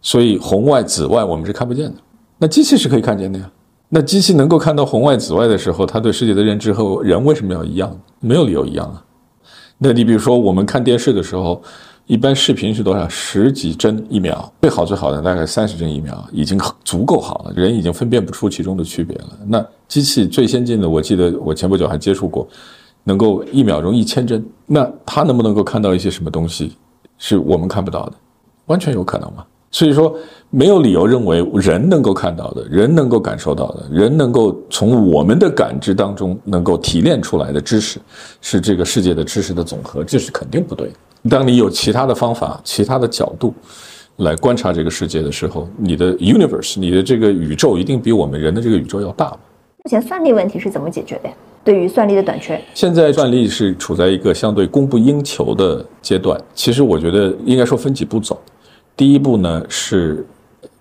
[0.03, 1.95] 所以红外、紫外我们是看不见的。
[2.39, 3.51] 那机器是可以看见的呀。
[3.89, 7.97] 那机器能够看到红外、紫外的时候，它对世界的认知和人为什么要一样？
[8.21, 9.03] 没有理由一样啊。
[9.87, 11.63] 那你比如说，我们看电视的时候，
[12.07, 13.07] 一般视频是多少？
[13.07, 19.39] 十几帧一秒，最好最好的大概三十帧一秒，已经足够好了，人已经分辨不出其中的区别了。
[19.47, 22.49] 那机器最先进的，我记得我前不久还接触过，
[23.03, 26.73] 能够一秒钟一千帧，那它能不能够看到一些什么东西，
[27.19, 28.15] 是我们看不到的？
[28.65, 29.45] 完全有可能嘛？
[29.71, 30.17] 所以说，
[30.57, 37.99] 没有理由认为人能够看到的，人能够感受到的，人能够从我们的感知当中能够提炼出来的知识，
[38.41, 40.93] 是这个世界的知识的总和，这是肯定不对。
[41.29, 43.53] 当你有其他的方法、其他的角度
[44.19, 49.37] 来观察这个世界的时候，你的 universe，你的这个宇宙一定比我们人的这个宇宙要大。
[49.83, 51.29] 目前算力问题是怎么解决的？
[51.65, 56.41] 对于算力的短缺，现在算力是处在一个相对供不应求的阶段。
[56.55, 58.41] 其实我觉得应该说分几步走。
[58.97, 60.25] 第一步呢是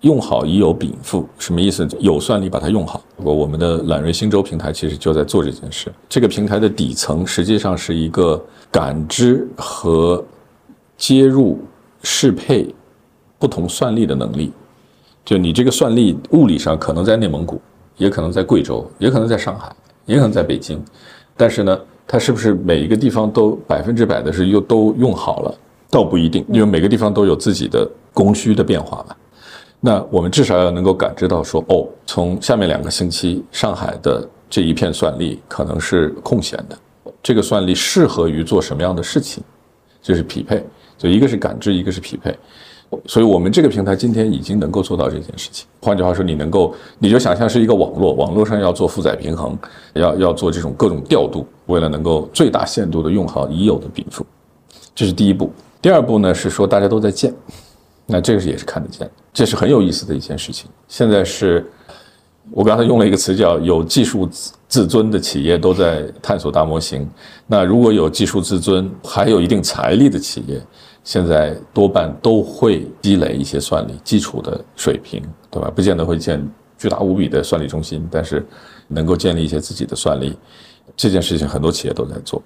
[0.00, 1.86] 用好已有禀赋，什么意思？
[1.98, 3.02] 有算力把它用好。
[3.16, 5.92] 我我们的揽瑞星舟平台其实就在做这件事。
[6.08, 10.24] 这个平台的底层实际上是一个感知和
[10.96, 11.58] 接入
[12.02, 12.74] 适配
[13.38, 14.52] 不同算力的能力。
[15.24, 17.60] 就你这个算力，物理上可能在内蒙古，
[17.96, 19.74] 也可能在贵州，也可能在上海，
[20.06, 20.82] 也可能在北京。
[21.36, 25.54] 但是呢，它是不是每一个地方都百分之百的是又都用好了？
[25.90, 27.88] 倒不一定，因为每个地方都有自己的。
[28.14, 29.16] 供需的变化吧，
[29.86, 36.78] 那我们至少要能够感知到说，哦，从下面两个星期，上海的这一片算力可能是空闲的，
[37.22, 39.44] 这个算力适合于做什么样的事情，
[40.00, 40.64] 就是匹配，
[40.96, 42.34] 就一个是感知，一个是匹配，
[43.04, 45.66] 所以我们这个平台今天已经能够做到这件事情。
[45.82, 49.54] 换句话说，你能够，你就想象是一个网络，网络上要做负载平衡，
[49.92, 54.24] 要要做这种各种调度，为了能够最大限度的用好已有的禀赋，
[54.94, 55.52] 这是第一步。
[55.82, 57.30] 第二步呢是说大家都在建。
[58.06, 60.70] 那这个也是看得见，这是很有意思的一件事情。
[60.88, 61.64] 现在是，
[62.50, 64.28] 我刚才用了一个词叫“有技术
[64.68, 67.08] 自尊的企业都在探索大模型”。
[67.48, 70.60] 那如果有技术自尊，还有一定财力的企业，
[71.02, 75.70] 现在多半都会积累一些算力基础的水平，对吧？
[75.74, 76.46] 不见得会建
[76.76, 78.44] 巨大无比的算力中心，但是
[78.86, 80.36] 能够建立一些自己的算力，
[80.94, 82.42] 这件事情很多企业都在做，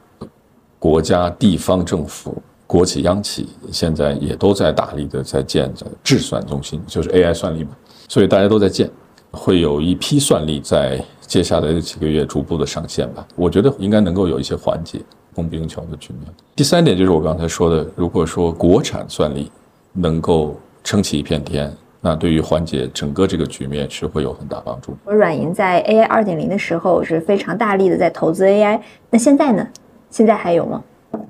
[0.78, 2.40] 国家、地方政府。
[2.68, 7.70] 国企、央企现在也都在大力的在建着智算中心，就是 AI 算力嘛，
[8.06, 8.88] 所以大家都在建，
[9.32, 13.26] 会有一批算力在接下来的几个月逐步的上线吧。
[13.34, 15.00] 我觉得应该能够有一些缓解。
[15.34, 16.22] 供不应求的局面。
[16.56, 19.48] 第三点就是我刚才说的，如果说国产算力
[19.92, 24.96] 能够撑起一片天，那对于缓解整个这个局面是会有很大帮助。
[25.04, 29.64] 我软银在 AI 二点零的时候是非常大力的在投资 AI，那现在呢？
[30.10, 30.82] 现在还有吗？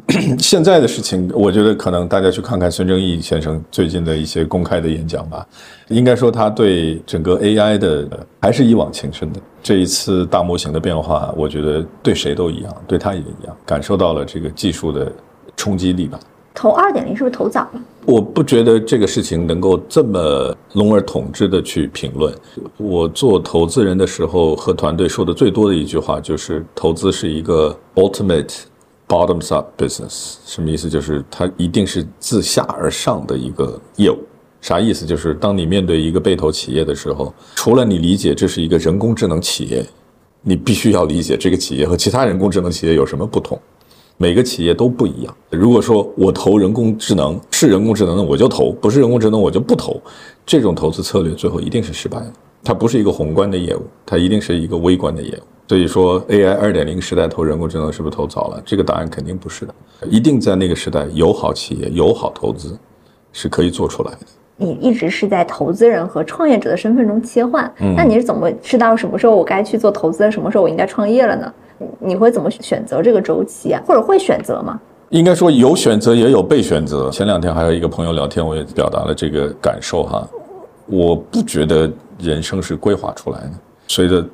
[0.39, 5.47] 现在的事情，我觉得可能大家去看看孙正义先生最近的一些公开的演讲吧。
[5.89, 8.09] 应该说，他对整个 AI 的
[8.41, 9.41] 还是一往情深的。
[9.63, 15.13] 这一次大模型的变化，我觉得对谁都一样，对他也一样，感受到了这个技术的
[15.57, 16.19] 冲击力吧。
[16.55, 17.81] 投二点零是不是投早了？
[18.05, 22.35] 我不觉得这个事情能够这么笼而统之的去评论。
[22.79, 28.63] 我做投资人的时候和团队说的最多的一句话就是：投资是一个 ultimate。
[29.09, 30.91] Bottoms up business 什么意思？
[30.91, 34.19] 就是它一定是自下而上的一个业务。
[34.61, 35.07] 啥意思？
[35.07, 39.87] 就是当你面对一个被投企业的时候，除了你理解这是一个人工智能企业，
[40.43, 43.59] 你必须要理解这个企业和其他人工智能企业有什么不同。
[44.19, 45.35] 每个企业都不一样。
[45.49, 49.99] 如果说我投人工智能是人工智能的我就投，不是人工智能我就不投，
[50.45, 52.33] 这种投资策略最后一定是失败的。
[52.65, 55.43] 它不是一个宏观的业务，它一定是一个微观的业务。
[55.69, 58.63] 所以说，AI 二点零时代投人工智能是不是投早了？
[58.65, 59.75] 这个答案肯定不是的。
[60.07, 62.77] 一定在那个时代，有好企业、有好投资，
[63.33, 64.19] 是可以做出来的。
[64.57, 71.53] 你一直是在投资人和创业者的身份中切换，那你是怎么知道什么时候我该去做投资，什么时候我应该创业了呢？
[72.01, 73.81] 你会怎么选择这个周期啊？
[73.87, 74.81] 或者会选择吗？
[75.11, 77.09] 应该说有选择，也有被选择。
[77.11, 80.27] 前两天还有一个朋友聊天，我也表达了这个感受哈。
[80.87, 81.89] 我不觉得
[82.19, 83.53] 人生是规划出来的，
[83.87, 84.25] 随着。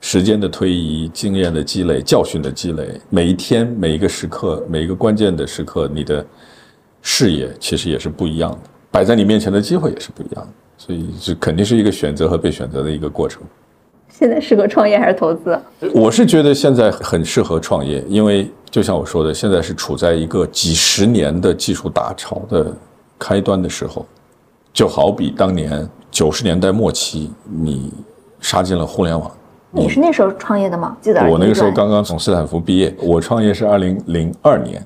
[0.00, 6.24] 时间的推移，经验的积累，教训的积累，每一天每一个时刻，每一个关键的时刻，你的
[7.02, 8.58] 视野其实也是不一样的，
[8.92, 13.42] 摆在你面前的机会也是不一样的，所以这肯定是一个选择和被选择的一个过程。
[14.08, 15.58] 现在适合创业还是投资？
[15.92, 22.72] 我是觉得现在很适合创业，因为就像我说的，现在是处在一个几十年的技术大潮的
[23.18, 24.06] 开端的时候，
[24.72, 27.92] 就好比当年九十年代末期，你
[28.40, 29.30] 杀进了互联网。
[29.70, 30.96] 你是那时候创业的吗？
[31.00, 34.84] 记得我那个时候刚刚从斯坦福毕业，我创业是二零零二年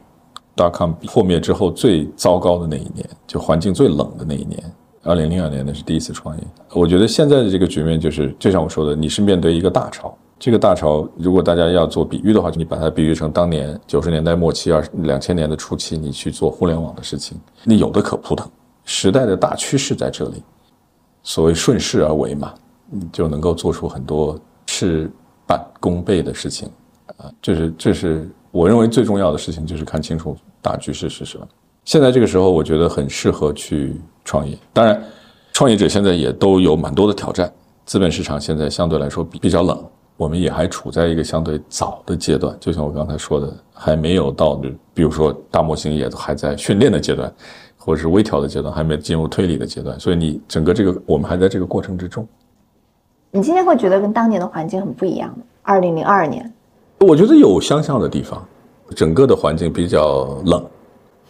[0.56, 4.60] ，dot com 破灭之后最糟糕的那一年，就环境最冷的那一年。
[5.04, 6.42] 二零零二年那是第一次创业。
[6.72, 10.16] 我觉得现在的这个局面就是，就像我说的，你是面对一个大潮。
[10.38, 18.48] 这个大潮，如果大家要做比喻的话，就你把它比喻成当年九十年代末期、二两千年的初期，你去做互联网的事情，你有的可扑腾。
[18.84, 20.42] 时代的大趋势在这里，
[21.22, 22.54] 所谓顺势而为嘛，
[23.12, 24.38] 就能够做出很多。
[24.68, 25.10] 事
[25.46, 26.70] 半功倍的事情，
[27.18, 31.46] 啊，这是这是我认为最重要的事情，就是看清楚大局势是什么。
[31.84, 33.94] 现在这个时候，我觉得很适合去
[34.24, 34.56] 创业。
[34.72, 35.02] 当然，
[35.52, 37.52] 创业者现在也都有蛮多的挑战。
[37.84, 39.84] 资本市场现在相对来说比较冷，
[40.16, 42.56] 我们也还处在一个相对早的阶段。
[42.58, 44.54] 就像我刚才说的，还没有到，
[44.94, 47.30] 比如说大模型也还在训练的阶段，
[47.84, 49.98] 或者是微调的阶段，还没进入推理的阶段。
[49.98, 52.26] 所以你整个这个，我们还在这个过程之中。
[53.32, 55.44] 你今天会觉得跟当年的环境很不一样吗？
[55.62, 56.52] 二零零二年，
[57.00, 58.46] 我觉得有相像的地方，
[58.94, 60.64] 整个的环境比较冷。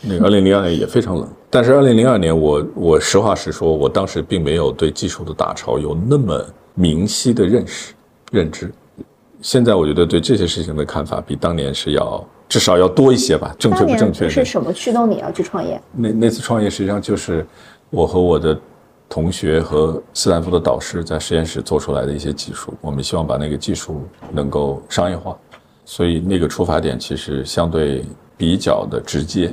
[0.02, 6.44] 那个二零零二年也非常冷，但是二零零二年，我我实话实说，我当时并没有对技术的大潮有那么
[6.74, 7.94] 明晰的认识
[8.32, 8.72] 认知。
[9.40, 13.54] 现在我觉得对这些事情的看法比当年是要至少要多一些吧。
[13.58, 14.28] 正确不正确？
[14.28, 15.80] 是什么驱动你要去创业？
[15.92, 17.46] 那那次创业实际上就是
[17.90, 18.58] 我和我的。
[19.08, 25.36] 同学和斯坦福的导师在实验室做出来的一些技术，我们希望把那个技术能够商业化，
[25.84, 28.02] 所以那个出发点其实相对
[28.38, 29.52] 比较的直接。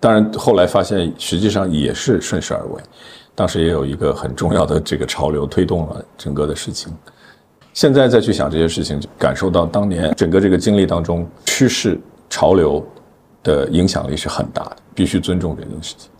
[0.00, 2.82] 当然后来发现实际上也是顺势而为，
[3.32, 6.92] 当时也有一个很重要的这个潮流推动了整个的事情。
[7.72, 11.96] 现在再去想这些事情，就感受到当年整个这个经历当中趋势
[12.30, 12.82] 潮流
[13.42, 16.10] 的影响力是很大的，必须尊重这件事情。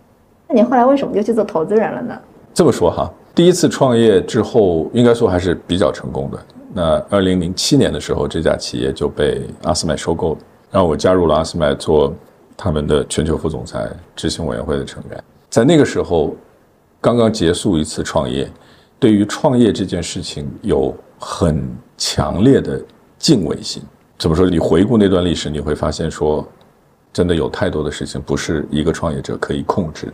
[0.47, 2.19] 那你后来为什么就去做投资人了呢？
[2.53, 6.37] 这么说哈，第一次创业之后，应该说还是比较成功的。
[6.73, 10.39] 那二零零七年的时候，这家企业就被阿斯麦收购了，
[10.69, 12.13] 然后我加入了阿斯麦做
[12.57, 15.23] 他们的全球副总裁、执行委员会的成员。
[15.49, 16.35] 在那个时候，
[16.99, 18.49] 刚刚结束一次创业，
[18.99, 21.65] 对于创业这件事情有很
[21.97, 22.81] 强烈的
[23.17, 23.81] 敬畏心。
[24.21, 24.47] 怎么说？
[24.47, 26.47] 你回顾那段历史，你会发现说，
[27.11, 30.13] 真的有太多的事情不是一个创业者可以控制的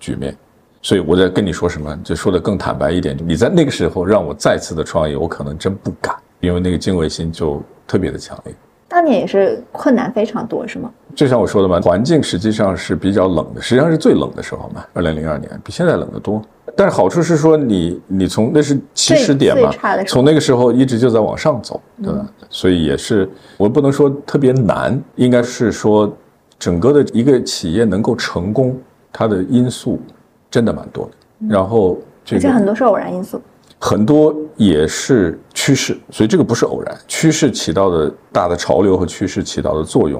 [0.00, 0.36] 局面。
[0.82, 3.16] 所以我在跟你说什么，就说的更坦白一点。
[3.24, 8.52] 你在那个时候让我再次的创业，我可能真不敢，因为那个敬畏心就特别的强烈。
[8.94, 10.88] 当年也是困难非常多，是吗？
[11.16, 14.84] 就像我说的嘛，环境实际上是比较冷的，实际上是最冷的时候嘛。
[14.92, 16.40] 二零零二年比现在冷得多，
[16.76, 19.72] 但是好处是说你你从那是起始点嘛，
[20.06, 22.24] 从那个时候一直就在往上走，对吧？
[22.48, 26.16] 所以也是我不能说特别难，应该是说
[26.56, 28.78] 整个的一个企业能够成功，
[29.12, 30.00] 它的因素
[30.48, 31.48] 真的蛮多的。
[31.48, 31.98] 然后
[32.30, 33.42] 而且很多是偶然因素。
[33.84, 36.96] 很多也是趋势，所以这个不是偶然。
[37.06, 40.18] 趋势起到的大的潮流和趋势起到的作用，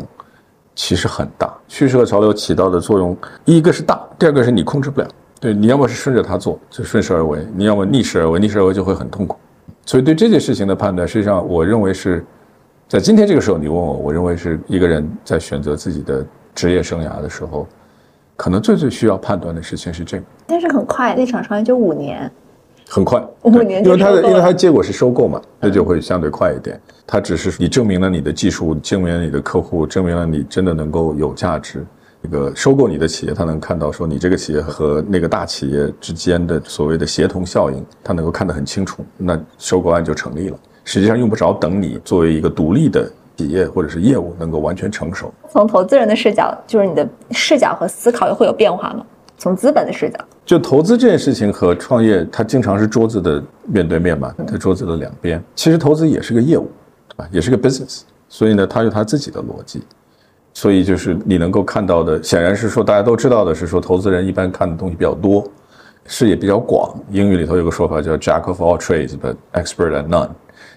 [0.74, 1.50] 其实很大。
[1.66, 5.08] 趋势和潮流起到的作用，一个是大，第二个是你控制不了。
[5.40, 9.34] 对，你要么是顺着它做，就顺势而为；你要么逆势而为，逆势而为就会很痛苦。
[9.86, 12.22] 所以对这件事情的判断，实际上我认为是
[12.86, 16.22] 在今天这个时候，你问我，我认为是一个人在选择自己的
[16.54, 17.66] 职业生涯的时候，
[18.36, 20.24] 可能最最需要判断的事情是这个。
[20.46, 22.30] 但是很快，那场创业就五年。
[22.94, 26.80] 很快，五年，因为它的，因为它结果是收购嘛，那就会相对快一点。
[27.04, 31.84] 它只是你证明了你的技术，证明了你的客户，证明了你真的能够有价值。
[32.22, 40.56] 那个收购你的企业，他能看到说你这个企业和那个大企业之间的所谓的协同效应，他能够看得很清楚，那收购案就成立了。
[40.84, 45.34] 实际上用不着等你作为一个独立的企业或者是业务能够完全成熟。
[45.50, 49.04] 从投资人的视角，就是你的视角和思考又会有变化吗？
[49.36, 55.42] 从资本的视角，就投资这件事情和创业，它经常是桌子的面对面嘛，在桌子的两边。
[55.54, 56.70] 其实投资也是个业务，
[57.08, 57.28] 对吧？
[57.30, 59.82] 也是个 business，所以呢，它有它自己的逻辑。
[60.56, 65.44] 所以就是你能够看到的，显然是说大家都知道的是说，投资人一般看的东西比较多，
[66.06, 66.94] 视野比较广。
[67.10, 70.28] 英语里头有个说法叫 Jack of all trades, but expert at none。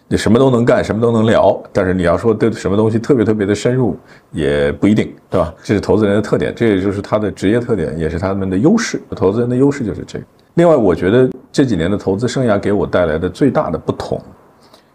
[0.09, 3.97] 你什么都能干，什么都能聊，但是你要说对什么东西特别特别的深入，
[4.31, 5.53] 也不一定，对吧？
[5.61, 9.01] 这是投资人的特点，这也就是他的职业特点，也是他们的优势。
[9.15, 10.25] 投资人的优势就是这个。
[10.53, 14.17] 另外，我觉得这几年的投资生涯给我带来的最大的不同，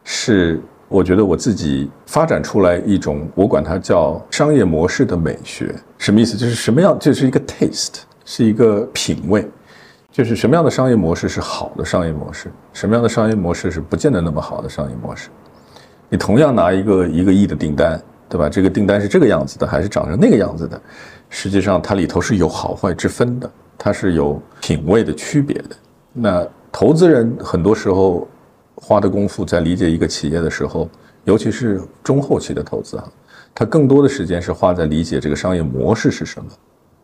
[0.03, 0.59] 是
[0.89, 5.75] 我觉得我自己发展出来一种，我管它叫商业模式的美学。
[5.99, 6.39] 什么意思？
[6.39, 9.47] 就是什么样，就是一个 taste，是一个品味。
[10.13, 15.31] 就是什么样的商业模式是好的商业模式，什么样的商业模式是不见得那么好的商业模式。
[16.11, 17.99] 你同样拿一个一个亿的订单，
[18.29, 18.47] 对吧？
[18.47, 20.79] 这个订单是这个样子的，还是长成那个样子的？
[21.31, 25.71] 实际上它里头是有好坏之分的，它是有品位的区别的。
[26.13, 28.29] 那投资人很多时候
[28.75, 30.87] 花的功夫在理解一个企业的时候，
[31.25, 33.09] 尤其是中后期的投资啊，
[33.55, 36.51] 他更多的时间是花在理解这个商业模式是什么。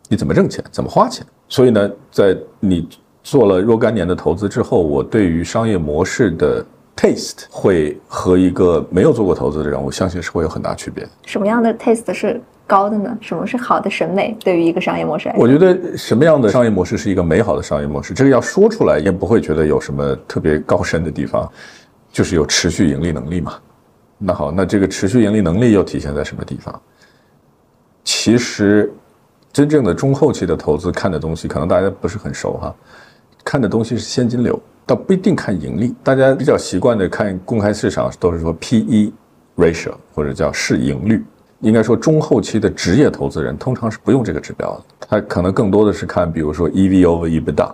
[0.09, 0.65] 你怎么挣钱？
[0.71, 1.25] 怎么花钱？
[1.49, 2.89] 所以呢，在你
[3.23, 6.65] 做了若干年的投资之后，我对于商业模式的
[6.97, 11.11] taste 会和一个没有做过投资的人，我相信是会有很大区别的。
[11.27, 13.17] 什么样的 taste 是高的呢？
[13.21, 14.37] 什么是好的审美？
[14.41, 18.15] 对于一个商业模式来说，我觉得什么样的商业模式是一个美好的商业模式？
[18.15, 21.51] 这个要说出来，也不会觉得有什么特别高深的地方，
[22.11, 23.55] 就是有持续盈利能力嘛。
[24.17, 26.81] 那好，那这个持续盈利能力又体现在什么地方？
[28.05, 28.91] 其实。
[29.59, 32.73] 真正的中后期的投资看的东西，可能大家不是很熟哈。
[33.43, 34.57] 看的东西是现金流，
[34.87, 35.93] 倒不一定看盈利。
[36.05, 39.13] 大家比较习惯的看公开市场都是说 P/E
[39.57, 41.25] ratio 或者叫市盈率。
[41.59, 47.69] 应该说中后期的职业投资人通常是不用这个指标的，他可能更多的是看，比如说 EV over E B I T D。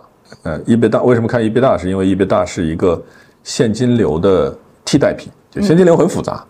[0.45, 1.77] 呃，EBITDA 为什么看 EBITDA？
[1.77, 3.03] 是因为 EBITDA 是一个
[3.43, 4.57] 现金流的
[4.87, 6.43] 替代品，就现金流很复杂。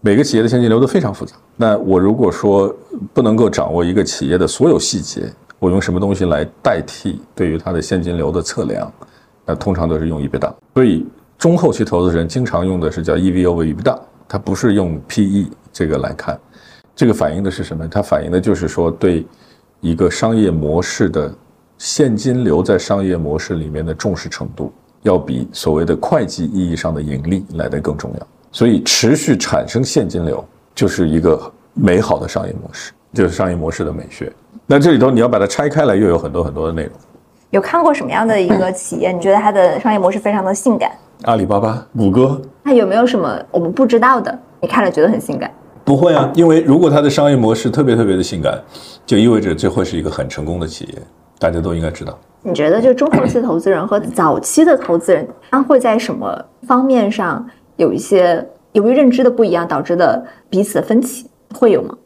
[0.00, 1.34] 每个企业的现金流都非常复杂。
[1.56, 2.72] 那我如果说
[3.12, 8.92] 不能够掌握一个企业的所有细节，我用什么东西来代替对于它的现金流的测量？
[9.44, 10.54] 那通常都是用 EBITDA。
[10.74, 11.04] 所以
[11.36, 16.38] 中后期投资人经常用的是叫 EV over EBITDA，它不是用 PE 这个来看。
[16.94, 17.88] 这个反映的是什么？
[17.88, 19.26] 它反映的就是说对
[19.80, 21.32] 一个商业模式的
[21.76, 24.72] 现金流在商业模式里面的重视程度，
[25.02, 28.26] 要比所谓的会计意义上的盈利来得更重要。
[28.50, 30.44] 所以，持续产生现金流
[30.74, 31.40] 就是一个
[31.74, 34.32] 美好的商业模式，就是商业模式的美学。
[34.66, 36.92] 那这里头你要把它拆开来，又有很多很多的内容。
[37.50, 39.12] 有看过什么样的一个企业？
[39.12, 40.90] 你觉得它的商业模式非常的性感？
[41.24, 42.40] 阿里巴巴、谷歌。
[42.62, 44.38] 那有没有什么我们不知道的？
[44.60, 45.50] 你看了觉得很性感？
[45.84, 48.62] 不会啊，因为如果它的商业模式特别特别的性感，
[49.06, 51.02] 就意味着这会是一个很成功的企业，
[51.38, 52.18] 大家都应该知道。
[52.42, 57.44] 你觉得，就中后期投资人和早期的投资人，他会在什么方面上？
[57.78, 61.96] 有一些由于认知的不一样导致的彼此的分歧会有吗？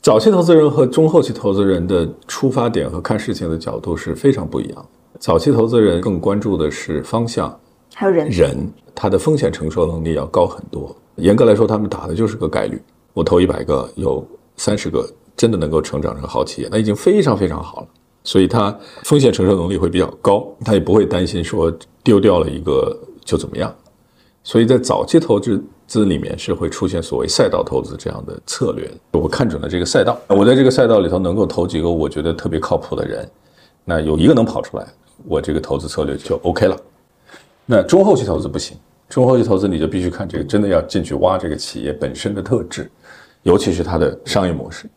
[0.00, 4.86] 早期投资人和中后期投资人的出发点和看事情的角度是非常不一样的。
[5.18, 7.54] 早期投资人更关注的是方向，
[7.94, 10.96] 还有人，人他的风险承受能力要高很多。
[11.16, 12.80] 严格来说，他们打的就是个概率。
[13.12, 15.06] 我投一百个，有三十个
[15.36, 17.86] 真的能够成长成好企业，那已经非常非常好了。
[18.24, 23.74] 所以他风险承受能力会比较高，他也不会担心说丢掉了一个就怎么样。
[24.42, 28.90] 所以在早期投资资里面是会出现所谓赛道投资这样的策略。
[29.12, 33.28] 我看准了这个赛道，我在这个赛道里头能够投几个我觉得特别靠谱的人，
[33.84, 34.86] 那有一个能跑出来，
[35.26, 36.76] 我这个投资策略就 OK 了。
[37.66, 38.76] 那中后期投资不行，
[39.08, 42.90] 中后期投资你就必须看这个，真的要进去挖这个企业本身的特质，
[43.42, 44.88] 尤其是它的商业模式，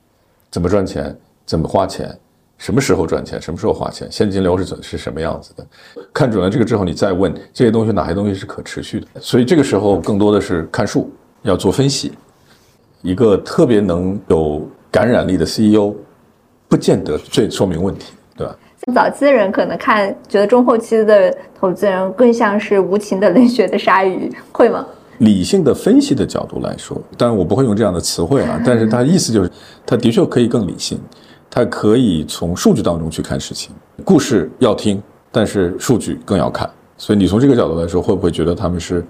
[0.49, 1.15] 怎么赚钱，
[1.45, 2.17] 怎么花钱。
[2.57, 5.65] 什么时候赚钱，什么时候花钱，现金流是怎是什么样子的？
[6.13, 9.07] 看准了这个之后，你再问这些东西哪些东西是可持续的。
[9.19, 12.13] 所以这个时候更多的是看数，要做分析。
[13.01, 15.93] 一个特别能有感染力的 CEO，
[16.69, 18.55] 不见得最说明问题，对吧？
[18.93, 24.85] 早期的人可能看觉得中后期的投资人更像是无情的冷血的鲨鱼， 会吗？
[25.19, 29.51] 理性的分析的角度来说，当然我不会用这样的词汇啊，但是它意思就是，
[29.85, 30.99] 它的确可以更理性。
[31.55, 34.99] 它可以从数据当中去看事情，故事要听，
[35.31, 36.67] 但是数据更要看。
[36.97, 39.05] 所以你从这个角度来说，会不会觉得他们是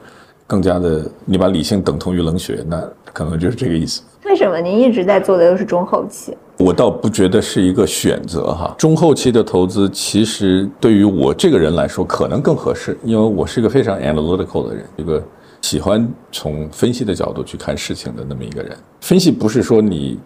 [0.45, 1.09] 更加的？
[1.23, 4.01] 你把理性等同于冷血，那可能就是这个意思。
[4.25, 6.35] 为什么您一直在做的都是中后期？
[6.57, 8.75] 我倒不觉得是一个选择哈。
[8.77, 15.23] 中后期的投资其实对于我这个人来说可能更合适，因为我是一个非常 analytical 的人，一个
[15.61, 18.77] 喜欢从分析的角度去看事情的那么一个人。
[18.99, 20.19] 分析不是说你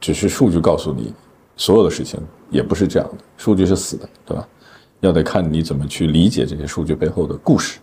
[0.00, 1.12] 只是数据告诉你。
[1.56, 4.46] 所有的事情也不是这样的，数据是死的，对吧？
[5.00, 7.78] 要得看你怎么去理解这些数据背后的故事，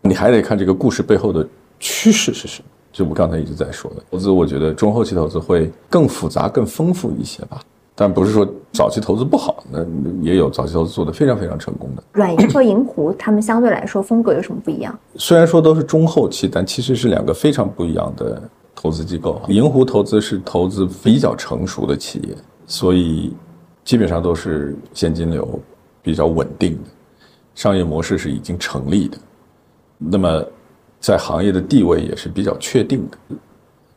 [0.00, 1.46] 你还得看这个故事背后的
[1.80, 2.68] 趋势是什么。
[2.92, 7.60] 就我刚才一直在说的，投资我觉得中后期投资会更复杂、更丰富一些吧。
[7.98, 9.84] 但不是说早期投资不好，那
[10.22, 12.02] 也有早期投资做得非常非常成功的。
[12.12, 14.98] 软银和银湖，他们相对来说风格有什么不一样？
[15.16, 18.40] 虽然说都是中后期，但其实是两个非常不一样的
[18.74, 19.40] 投资机构。
[19.48, 22.36] 银湖投资是投资比较成熟的企业。
[22.66, 23.34] 所以，
[23.84, 25.60] 基本上都是现金流
[26.02, 26.90] 比较稳定的，
[27.54, 29.16] 商业模式是已经成立的，
[29.98, 30.44] 那么
[31.00, 33.36] 在行业的地位也是比较确定的。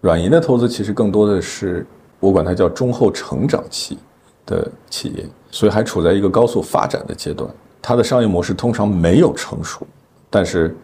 [0.01, 1.85] 软银的投资其实更多的是
[2.19, 3.97] 我管它叫中后成长期
[4.45, 7.49] 的企业，所以还处在一个高速发展的阶段。
[7.81, 9.87] 它的商业模式通常没有成熟，
[10.29, 10.75] 但是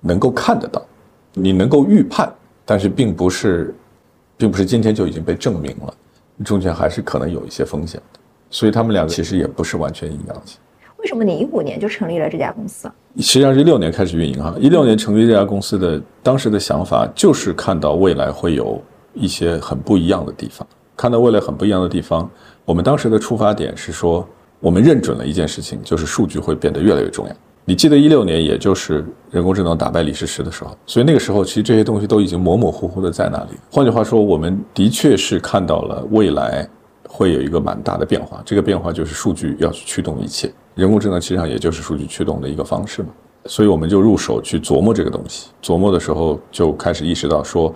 [0.00, 0.84] 能够看得到，
[1.34, 2.32] 你能够预判，
[2.64, 3.74] 但是并不是，
[4.36, 5.94] 并不是今天就已经被证明了。
[6.44, 8.20] 中间还是可能有一些风险的，
[8.50, 10.42] 所以他们两个其实也不是完全一样的。
[10.98, 12.90] 为什么你一五年就成立了这家公司？
[13.16, 18.80] 实际上是一六年开始运营哈，一六年成立这家公司的当时的想法就是看到未来会有
[19.14, 20.66] 一些很不一样的地方，
[20.96, 22.30] 看到未来很不一样的地方。
[22.66, 24.28] 我们当时的出发点是说，
[24.60, 27.34] 我们认准了一件事情，就是数据会变得越来越重要。
[27.70, 33.50] 你记得一六年，也就是人工智能打败李世石的时候，所以那个时候其实这些东西都已经模模糊糊的在那里。
[33.70, 36.68] 换句话说，我们的确是看到了未来
[37.08, 43.10] 会有一个蛮大的变化，这个变化就是数据要去驱动一切，人工智能实际上也就是数据驱动的一个方式嘛。
[43.44, 47.72] 所以我们就入手去琢磨这个东西，琢磨的时候就开始意识到说。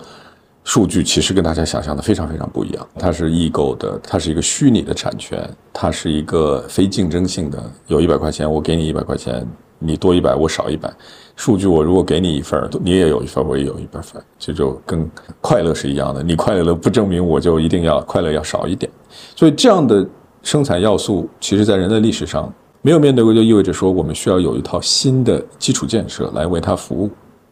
[0.67, 7.71] 数据其实跟大家想象的非常非常不一样，它是异构的，它是一个虚拟的产权，它是一个非竞争性的。
[7.85, 9.47] 有一百块钱，我给你一百块钱，
[9.85, 10.91] 你多一百，我少一百。
[11.35, 14.01] 数据我如果给你一份，你也有一份，我也有一份，
[14.39, 15.09] 这就跟
[15.41, 16.23] 快乐是一样的。
[16.23, 18.91] 你快乐了，不证明我就一定要快乐要少一点。
[19.35, 20.07] 所以这样的
[20.41, 27.09] 生产要素，其实在人类历史上没有面对过，就意味着说我们需要有一套新的基础建设来为它服务。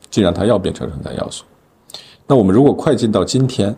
[0.09, 1.43] 既然它要变成生产要素。
[2.27, 3.75] 那我们如果快进到今天，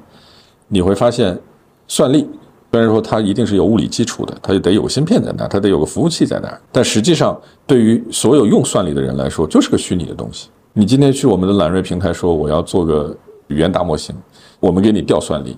[0.67, 1.39] 你会发现，
[1.87, 2.27] 算力
[2.71, 10.49] 虽然说它一定是有物理基础的，它就得有芯片在那儿，它得有个服务器在那儿，但实际上对于所有用算力的人来说，就是个虚拟的东西。
[10.73, 13.15] 你今天去我们的揽锐平台说我要做个
[13.47, 14.13] 语言大模型，
[14.59, 15.57] 我们给你调算力，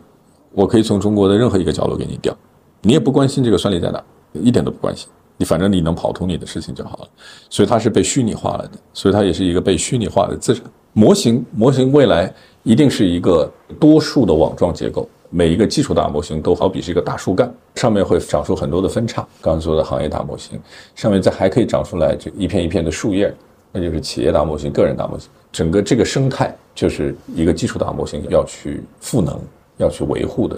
[0.52, 2.36] 我可以从中国的任何一个角落给你调，
[2.84, 4.04] 你也不关心这个算力在哪，
[4.34, 7.08] 一点都不关心，你反正你能跑通你的事情就好了。
[7.50, 11.44] 所以它是被虚拟化了的，所以它也是一个被虚拟化的资产模型。
[11.56, 12.32] 模型未来。
[12.64, 13.50] 一定是一个
[13.80, 19.28] 多数的网状结构，每一个基础大模型都好比是一个大树干，上面会长出很多的分叉。
[19.42, 20.60] 刚才说的行业大模型，
[20.96, 23.34] 上面再还可以长出来这一片一片的树叶，
[23.72, 25.30] 那就是企业大模型、个人大模型。
[25.52, 29.38] 整个这个生态就是一个基础大模型要去赋能、
[29.78, 30.58] 要去维护的。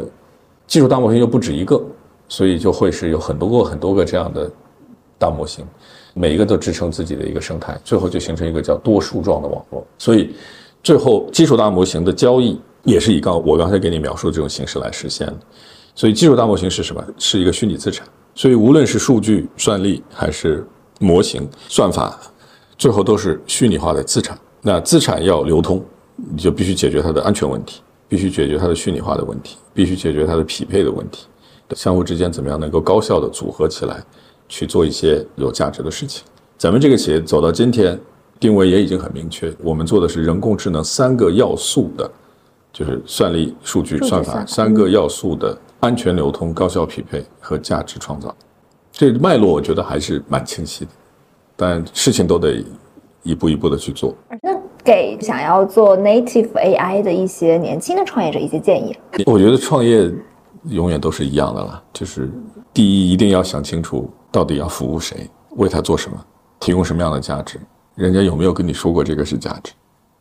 [0.68, 1.82] 基础大模型又不止一个，
[2.28, 4.52] 所以就会是有很多个、很多个这样的
[5.18, 5.66] 大模型，
[6.14, 9.86] 每一个都支撑自己的一个生态，最后就形成一个叫多树状的网络。
[9.98, 10.36] 所以。
[10.82, 15.38] 最后，基础大模型的交易也是以刚我刚才给你描述的这种形式来实现的。
[15.96, 17.04] 所以，基础大模型是什么？
[17.18, 18.08] 是一个虚拟资产。
[18.36, 20.66] 所以，无论是数据算力还是
[21.00, 22.18] 模型算法，
[22.78, 24.40] 最后都是虚拟化的资产。
[24.62, 25.84] 那资产要流通，
[26.16, 31.28] 你就必须解决它的安全问题，必须解决它的虚拟化的问题，必须解决它的匹配的问题，
[31.76, 34.02] 相互之间怎么样能够高效的组合起来，
[34.48, 36.24] 去做一些有价值的事情。
[36.58, 38.00] 咱们这个企业走到今天。
[38.40, 42.10] 定位也已经很明确，我们做的是人工智能三个要素的，
[42.80, 48.34] 就是算力、数据、算法三个要素的安全流通、高效匹配和价值创造。
[48.90, 50.92] 这脉络我觉得还是蛮清晰的，
[51.58, 52.64] 但事情都得
[53.22, 54.16] 一步一步的去做。
[54.42, 58.96] 那给想要做 native AI 的一些年轻的创业者一些建议？
[59.26, 60.10] 我觉得创业
[60.70, 62.32] 永远都是一样的了，就是
[62.74, 66.18] 第一一定要想清楚到底要服务谁，为他做什么，
[66.62, 67.60] 提供什么样的价值。
[67.96, 69.74] 人家有没有跟你说过这个是价值？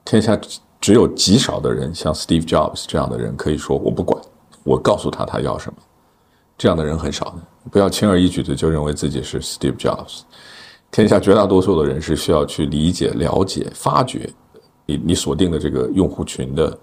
[0.09, 0.41] 天下
[0.81, 4.19] 只有极少的人，像 Steve Jobs 这样的人，可以说我不管，
[4.65, 5.79] 我告诉他他要什么。
[6.57, 7.35] 这样的人很少的，
[7.71, 10.21] 不要轻而易举的就认为自己是 Steve Jobs。
[10.91, 14.33] 天下绝大多数的人是需要去理解、了解、发掘
[14.87, 16.75] 你你锁定的这个用户群的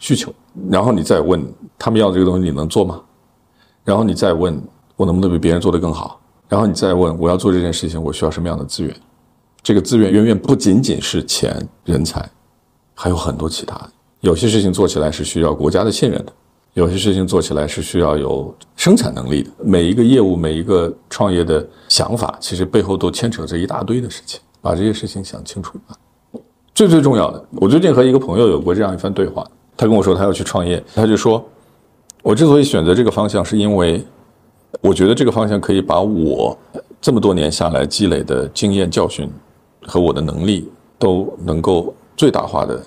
[0.00, 0.34] 需求，
[0.68, 1.40] 然后你再问
[1.78, 3.00] 他们要这个东西你能做吗？
[3.84, 4.60] 然后你再问
[4.96, 6.20] 我能不能比别人做得更好？
[6.48, 8.92] 然后你再问我要做这件事情我需要什么样的资源？
[9.62, 12.28] 这个资源远远不仅仅是钱、人才，
[13.00, 13.80] 还有很多其他。
[14.22, 16.32] 有些事情做起来是需要国家的信任的，
[16.74, 19.50] 有些事情做起来是需要有生产能力的。
[19.62, 24.40] 每一个业务、每一个创业的想法，其实背后都牵扯着一大堆的事情。
[24.60, 25.96] 把这些事情想清楚吧。
[26.74, 31.48] 最最重要的，我最近和一个朋友有过这样一番对话，他跟我说他要去创业，他就说，
[32.22, 34.04] 我之所以选择这个方向，是因为
[34.80, 36.58] 我觉得这个方向可以把我
[37.00, 39.30] 这么多年下来积累的经验教训。
[39.86, 40.68] 和我的能力
[40.98, 42.82] 都能够最大化的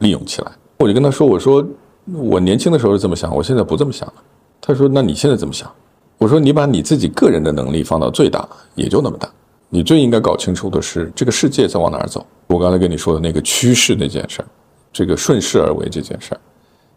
[0.00, 1.64] 利用起来，我就跟他说：“我说
[2.12, 4.14] 我年轻的时候是这么想，我现在不这么想了。”
[4.60, 5.70] 他说：“那你现在怎么想？”
[6.18, 9.30] 我说：“你把你自己个人的能力放到最大，也就那么大。
[9.68, 12.26] 你最应该搞清楚的是这个世界在往哪儿走。
[12.48, 14.48] 我刚才跟你说的那个趋势那件事儿，
[14.92, 16.40] 这个顺势而为这件事儿，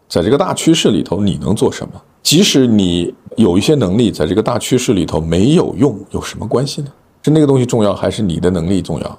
[0.08, 2.02] 在这个大趋势里头你能做什么？
[2.24, 6.88] 即使你有一些能力在这个大趋势里头没有用，有什么关系呢？”
[7.22, 9.18] 是那个东西重要，还是你的能力重要？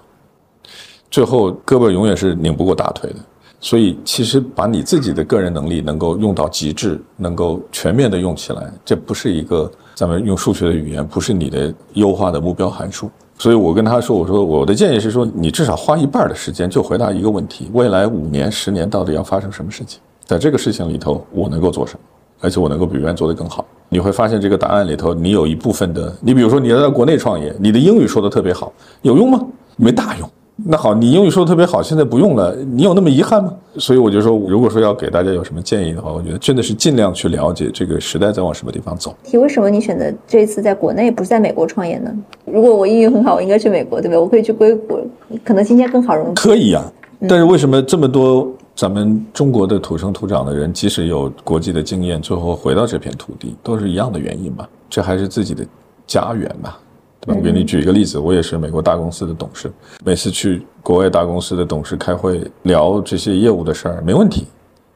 [1.14, 3.18] 最后，胳膊永远是拧不过大腿的。
[3.59, 13.11] 所以，其实把你自己的个人能力能够用到极致，能够全面的用起来，这不是一个咱们用数学的语言，不是你的优化的目标函数。
[13.38, 20.01] 所以我跟他说：“我说我的建议是说，你至少花一半的时间就回答一个问题：未来五年、十年到底要发生什么事情？
[20.26, 21.99] 在这个事情里头，我能够做什么？
[22.41, 29.39] 而且我能够比别人做得更好。”你会发现这个答案里头，你有一部分的，你比如说你要在国内创业，你的英语说的特别好，有用吗？
[29.78, 30.28] 没大用。
[30.55, 33.51] 那好，你英语说的特别好，现在不用了，你有那么遗憾吗？
[33.77, 39.15] 所以我就说，如果说要给大家有什么建议的话，我觉得真的是尽量去了解这个时代在往什么地方走。
[39.23, 42.13] 题为什么你选择这一次在国内，不是在美国创业呢？
[42.45, 44.19] 如果我英语很好，我应该去美国，对吧？
[44.19, 44.99] 我可以去硅谷，
[45.43, 46.41] 可能今天更好融资。
[46.41, 46.83] 可以呀，
[47.27, 48.47] 但是为什么这么多？
[48.75, 54.67] 咱们中国的土生土长的人，即使有国际的经验，最后回到这片土地，都是一样的原因吧？
[54.89, 55.63] 这还是自己的
[56.07, 56.79] 家园吧，
[57.26, 57.36] 对吧？
[57.38, 59.71] 我给你举一个例子，我也是美国大公司的董事，
[60.03, 64.47] 每次去国外大公司的董事开会聊这些业务的事儿，没问题，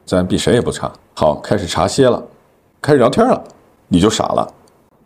[0.04, 0.92] 咱比谁也不差。
[1.14, 2.22] 好，开始茶歇了，
[2.82, 3.42] 开始聊天了，
[3.88, 4.46] 你就傻了。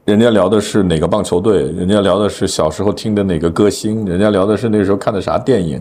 [0.05, 5.81] 人家聊的是哪个棒球队，人家聊的是小时候听的哪个歌星，人家聊的是那时候看的啥电影，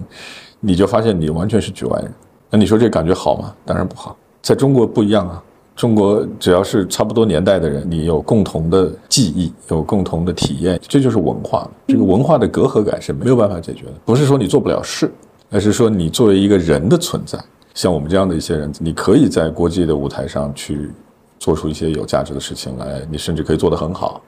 [0.60, 2.14] 你就发现你完全是局外人。
[2.52, 3.52] 那你说这感觉好吗？
[3.66, 4.16] 当然不好。
[4.44, 5.44] 在中国不一样啊，
[5.76, 11.68] 中国只要是差不多年代的人，你有共同的记忆，有共同的体验，这就是文化。
[11.88, 13.94] 这个文化的隔阂感是没有办法解决的。
[14.06, 15.12] 不是说你做不了事，
[15.50, 17.40] 而是说你作为一个人的存在，
[17.74, 20.92] 像我们这样的一些人，你可以在国际的舞台上去
[21.40, 24.22] 做出一些有价值的事情来，你甚至可以做得很好。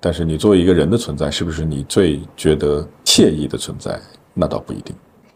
[0.00, 4.00] 但是你作为一个人的存在，是不是你最觉得惬意的存在？
[4.32, 4.94] 那倒不一定。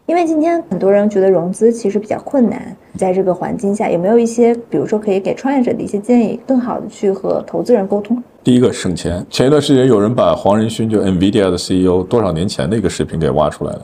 [0.09, 8.17] 因为今天很多人觉得融资其实比较困难，在这个环境下，有没有一些，比如说可以给创业者的一些建议，更好的去和投资人沟通？
[8.43, 9.23] 第一个省钱。
[9.29, 13.83] 前一段时间有人把黄仁勋就 NVIDIA 的 CEO 多少年前的一个视频给挖出来了。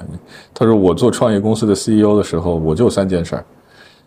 [0.52, 3.46] 他说我做创业公司的 CEO 的时候，我就三件事儿：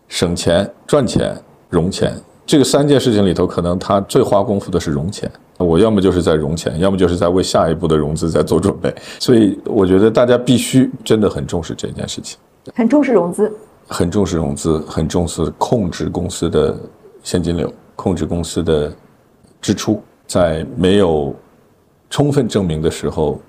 [0.09, 1.33] 省钱、赚钱、
[1.69, 2.11] 融钱。
[2.49, 5.31] 这个三件事情里头，可能他最花功夫的是融钱。
[5.59, 8.91] 我要么就是在融钱，要么就是在为下一步的融资在做准备。
[9.19, 12.39] 所以我觉得大家必须真的很重视这件事情，
[12.73, 13.53] 很重视融资，
[13.87, 16.75] 很重视融资，很重视控制公司的
[17.21, 18.91] 现金流，控制公司的
[19.61, 21.35] 支出，在没有
[22.09, 23.39] 充分证明的时候，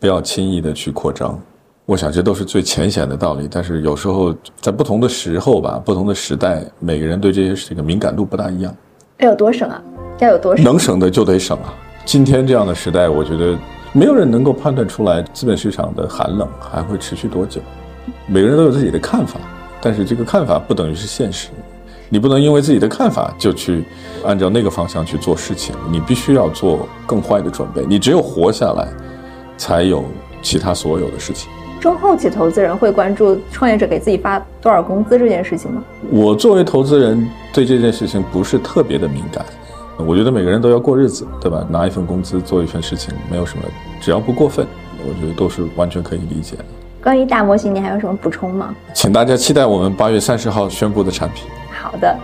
[0.00, 1.38] 不要轻易的去扩张。
[1.86, 8.74] 我想这都是最浅显的道理，但是有时候在不同的时候吧，不同的时代，每个人对这些事情的敏感度不大一样。
[9.18, 9.80] 要有多省啊？
[10.18, 10.64] 要有多省？
[10.64, 11.72] 能省的就得省啊！
[12.04, 13.56] 今天这样的时代，我觉得
[13.92, 17.60] 没有人能够判断出来资本市场的寒冷还会持续多久。
[18.26, 19.38] 每个人都有自己的看法，
[19.80, 21.50] 但是这个看法不等于是现实。
[22.08, 23.84] 你不能因为自己的看法就去
[24.24, 27.86] 按照那个方向去做事情，你必须要做更坏的准备。
[27.88, 28.88] 你只有活下来，
[29.56, 30.04] 才有
[30.42, 31.48] 其他所有的事情。
[31.80, 35.82] 中后期投资人会关注创业者给自己发多少工资这件事情吗？
[36.10, 39.44] 我作为投资人，对这件事情不是特别的敏感。
[39.98, 41.66] 我觉得每个人都要过日子，对吧？
[41.70, 43.64] 拿一份工资做一份事情，没有什么，
[44.00, 44.66] 只要不过分，
[45.02, 46.56] 我觉得都是完全可以理解。
[47.02, 48.74] 关于大模型，你还有什么补充吗？
[48.92, 51.44] 请大家期待我们八月三十号宣布的产品。
[51.70, 52.16] 好的。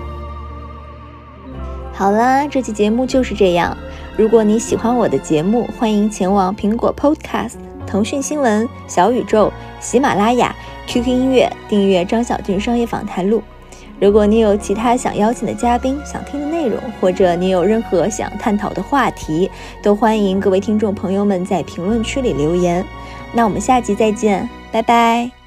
[1.95, 3.77] 好啦，这期节目就是这样。
[4.17, 7.55] 如果你喜欢我的节目，欢迎前往苹果 Podcast、
[7.87, 10.55] 腾讯新闻、小宇宙、喜马拉雅、
[10.87, 13.43] QQ 音乐订阅张小俊商业访谈录。
[14.01, 19.49] 如果你有其他想邀请的嘉宾、想听的内容，或者你有任何想探讨的话题，
[19.83, 22.85] 都欢迎各位听众朋友们在评论区里留言。
[23.33, 25.42] 那我们下集再见，拜拜。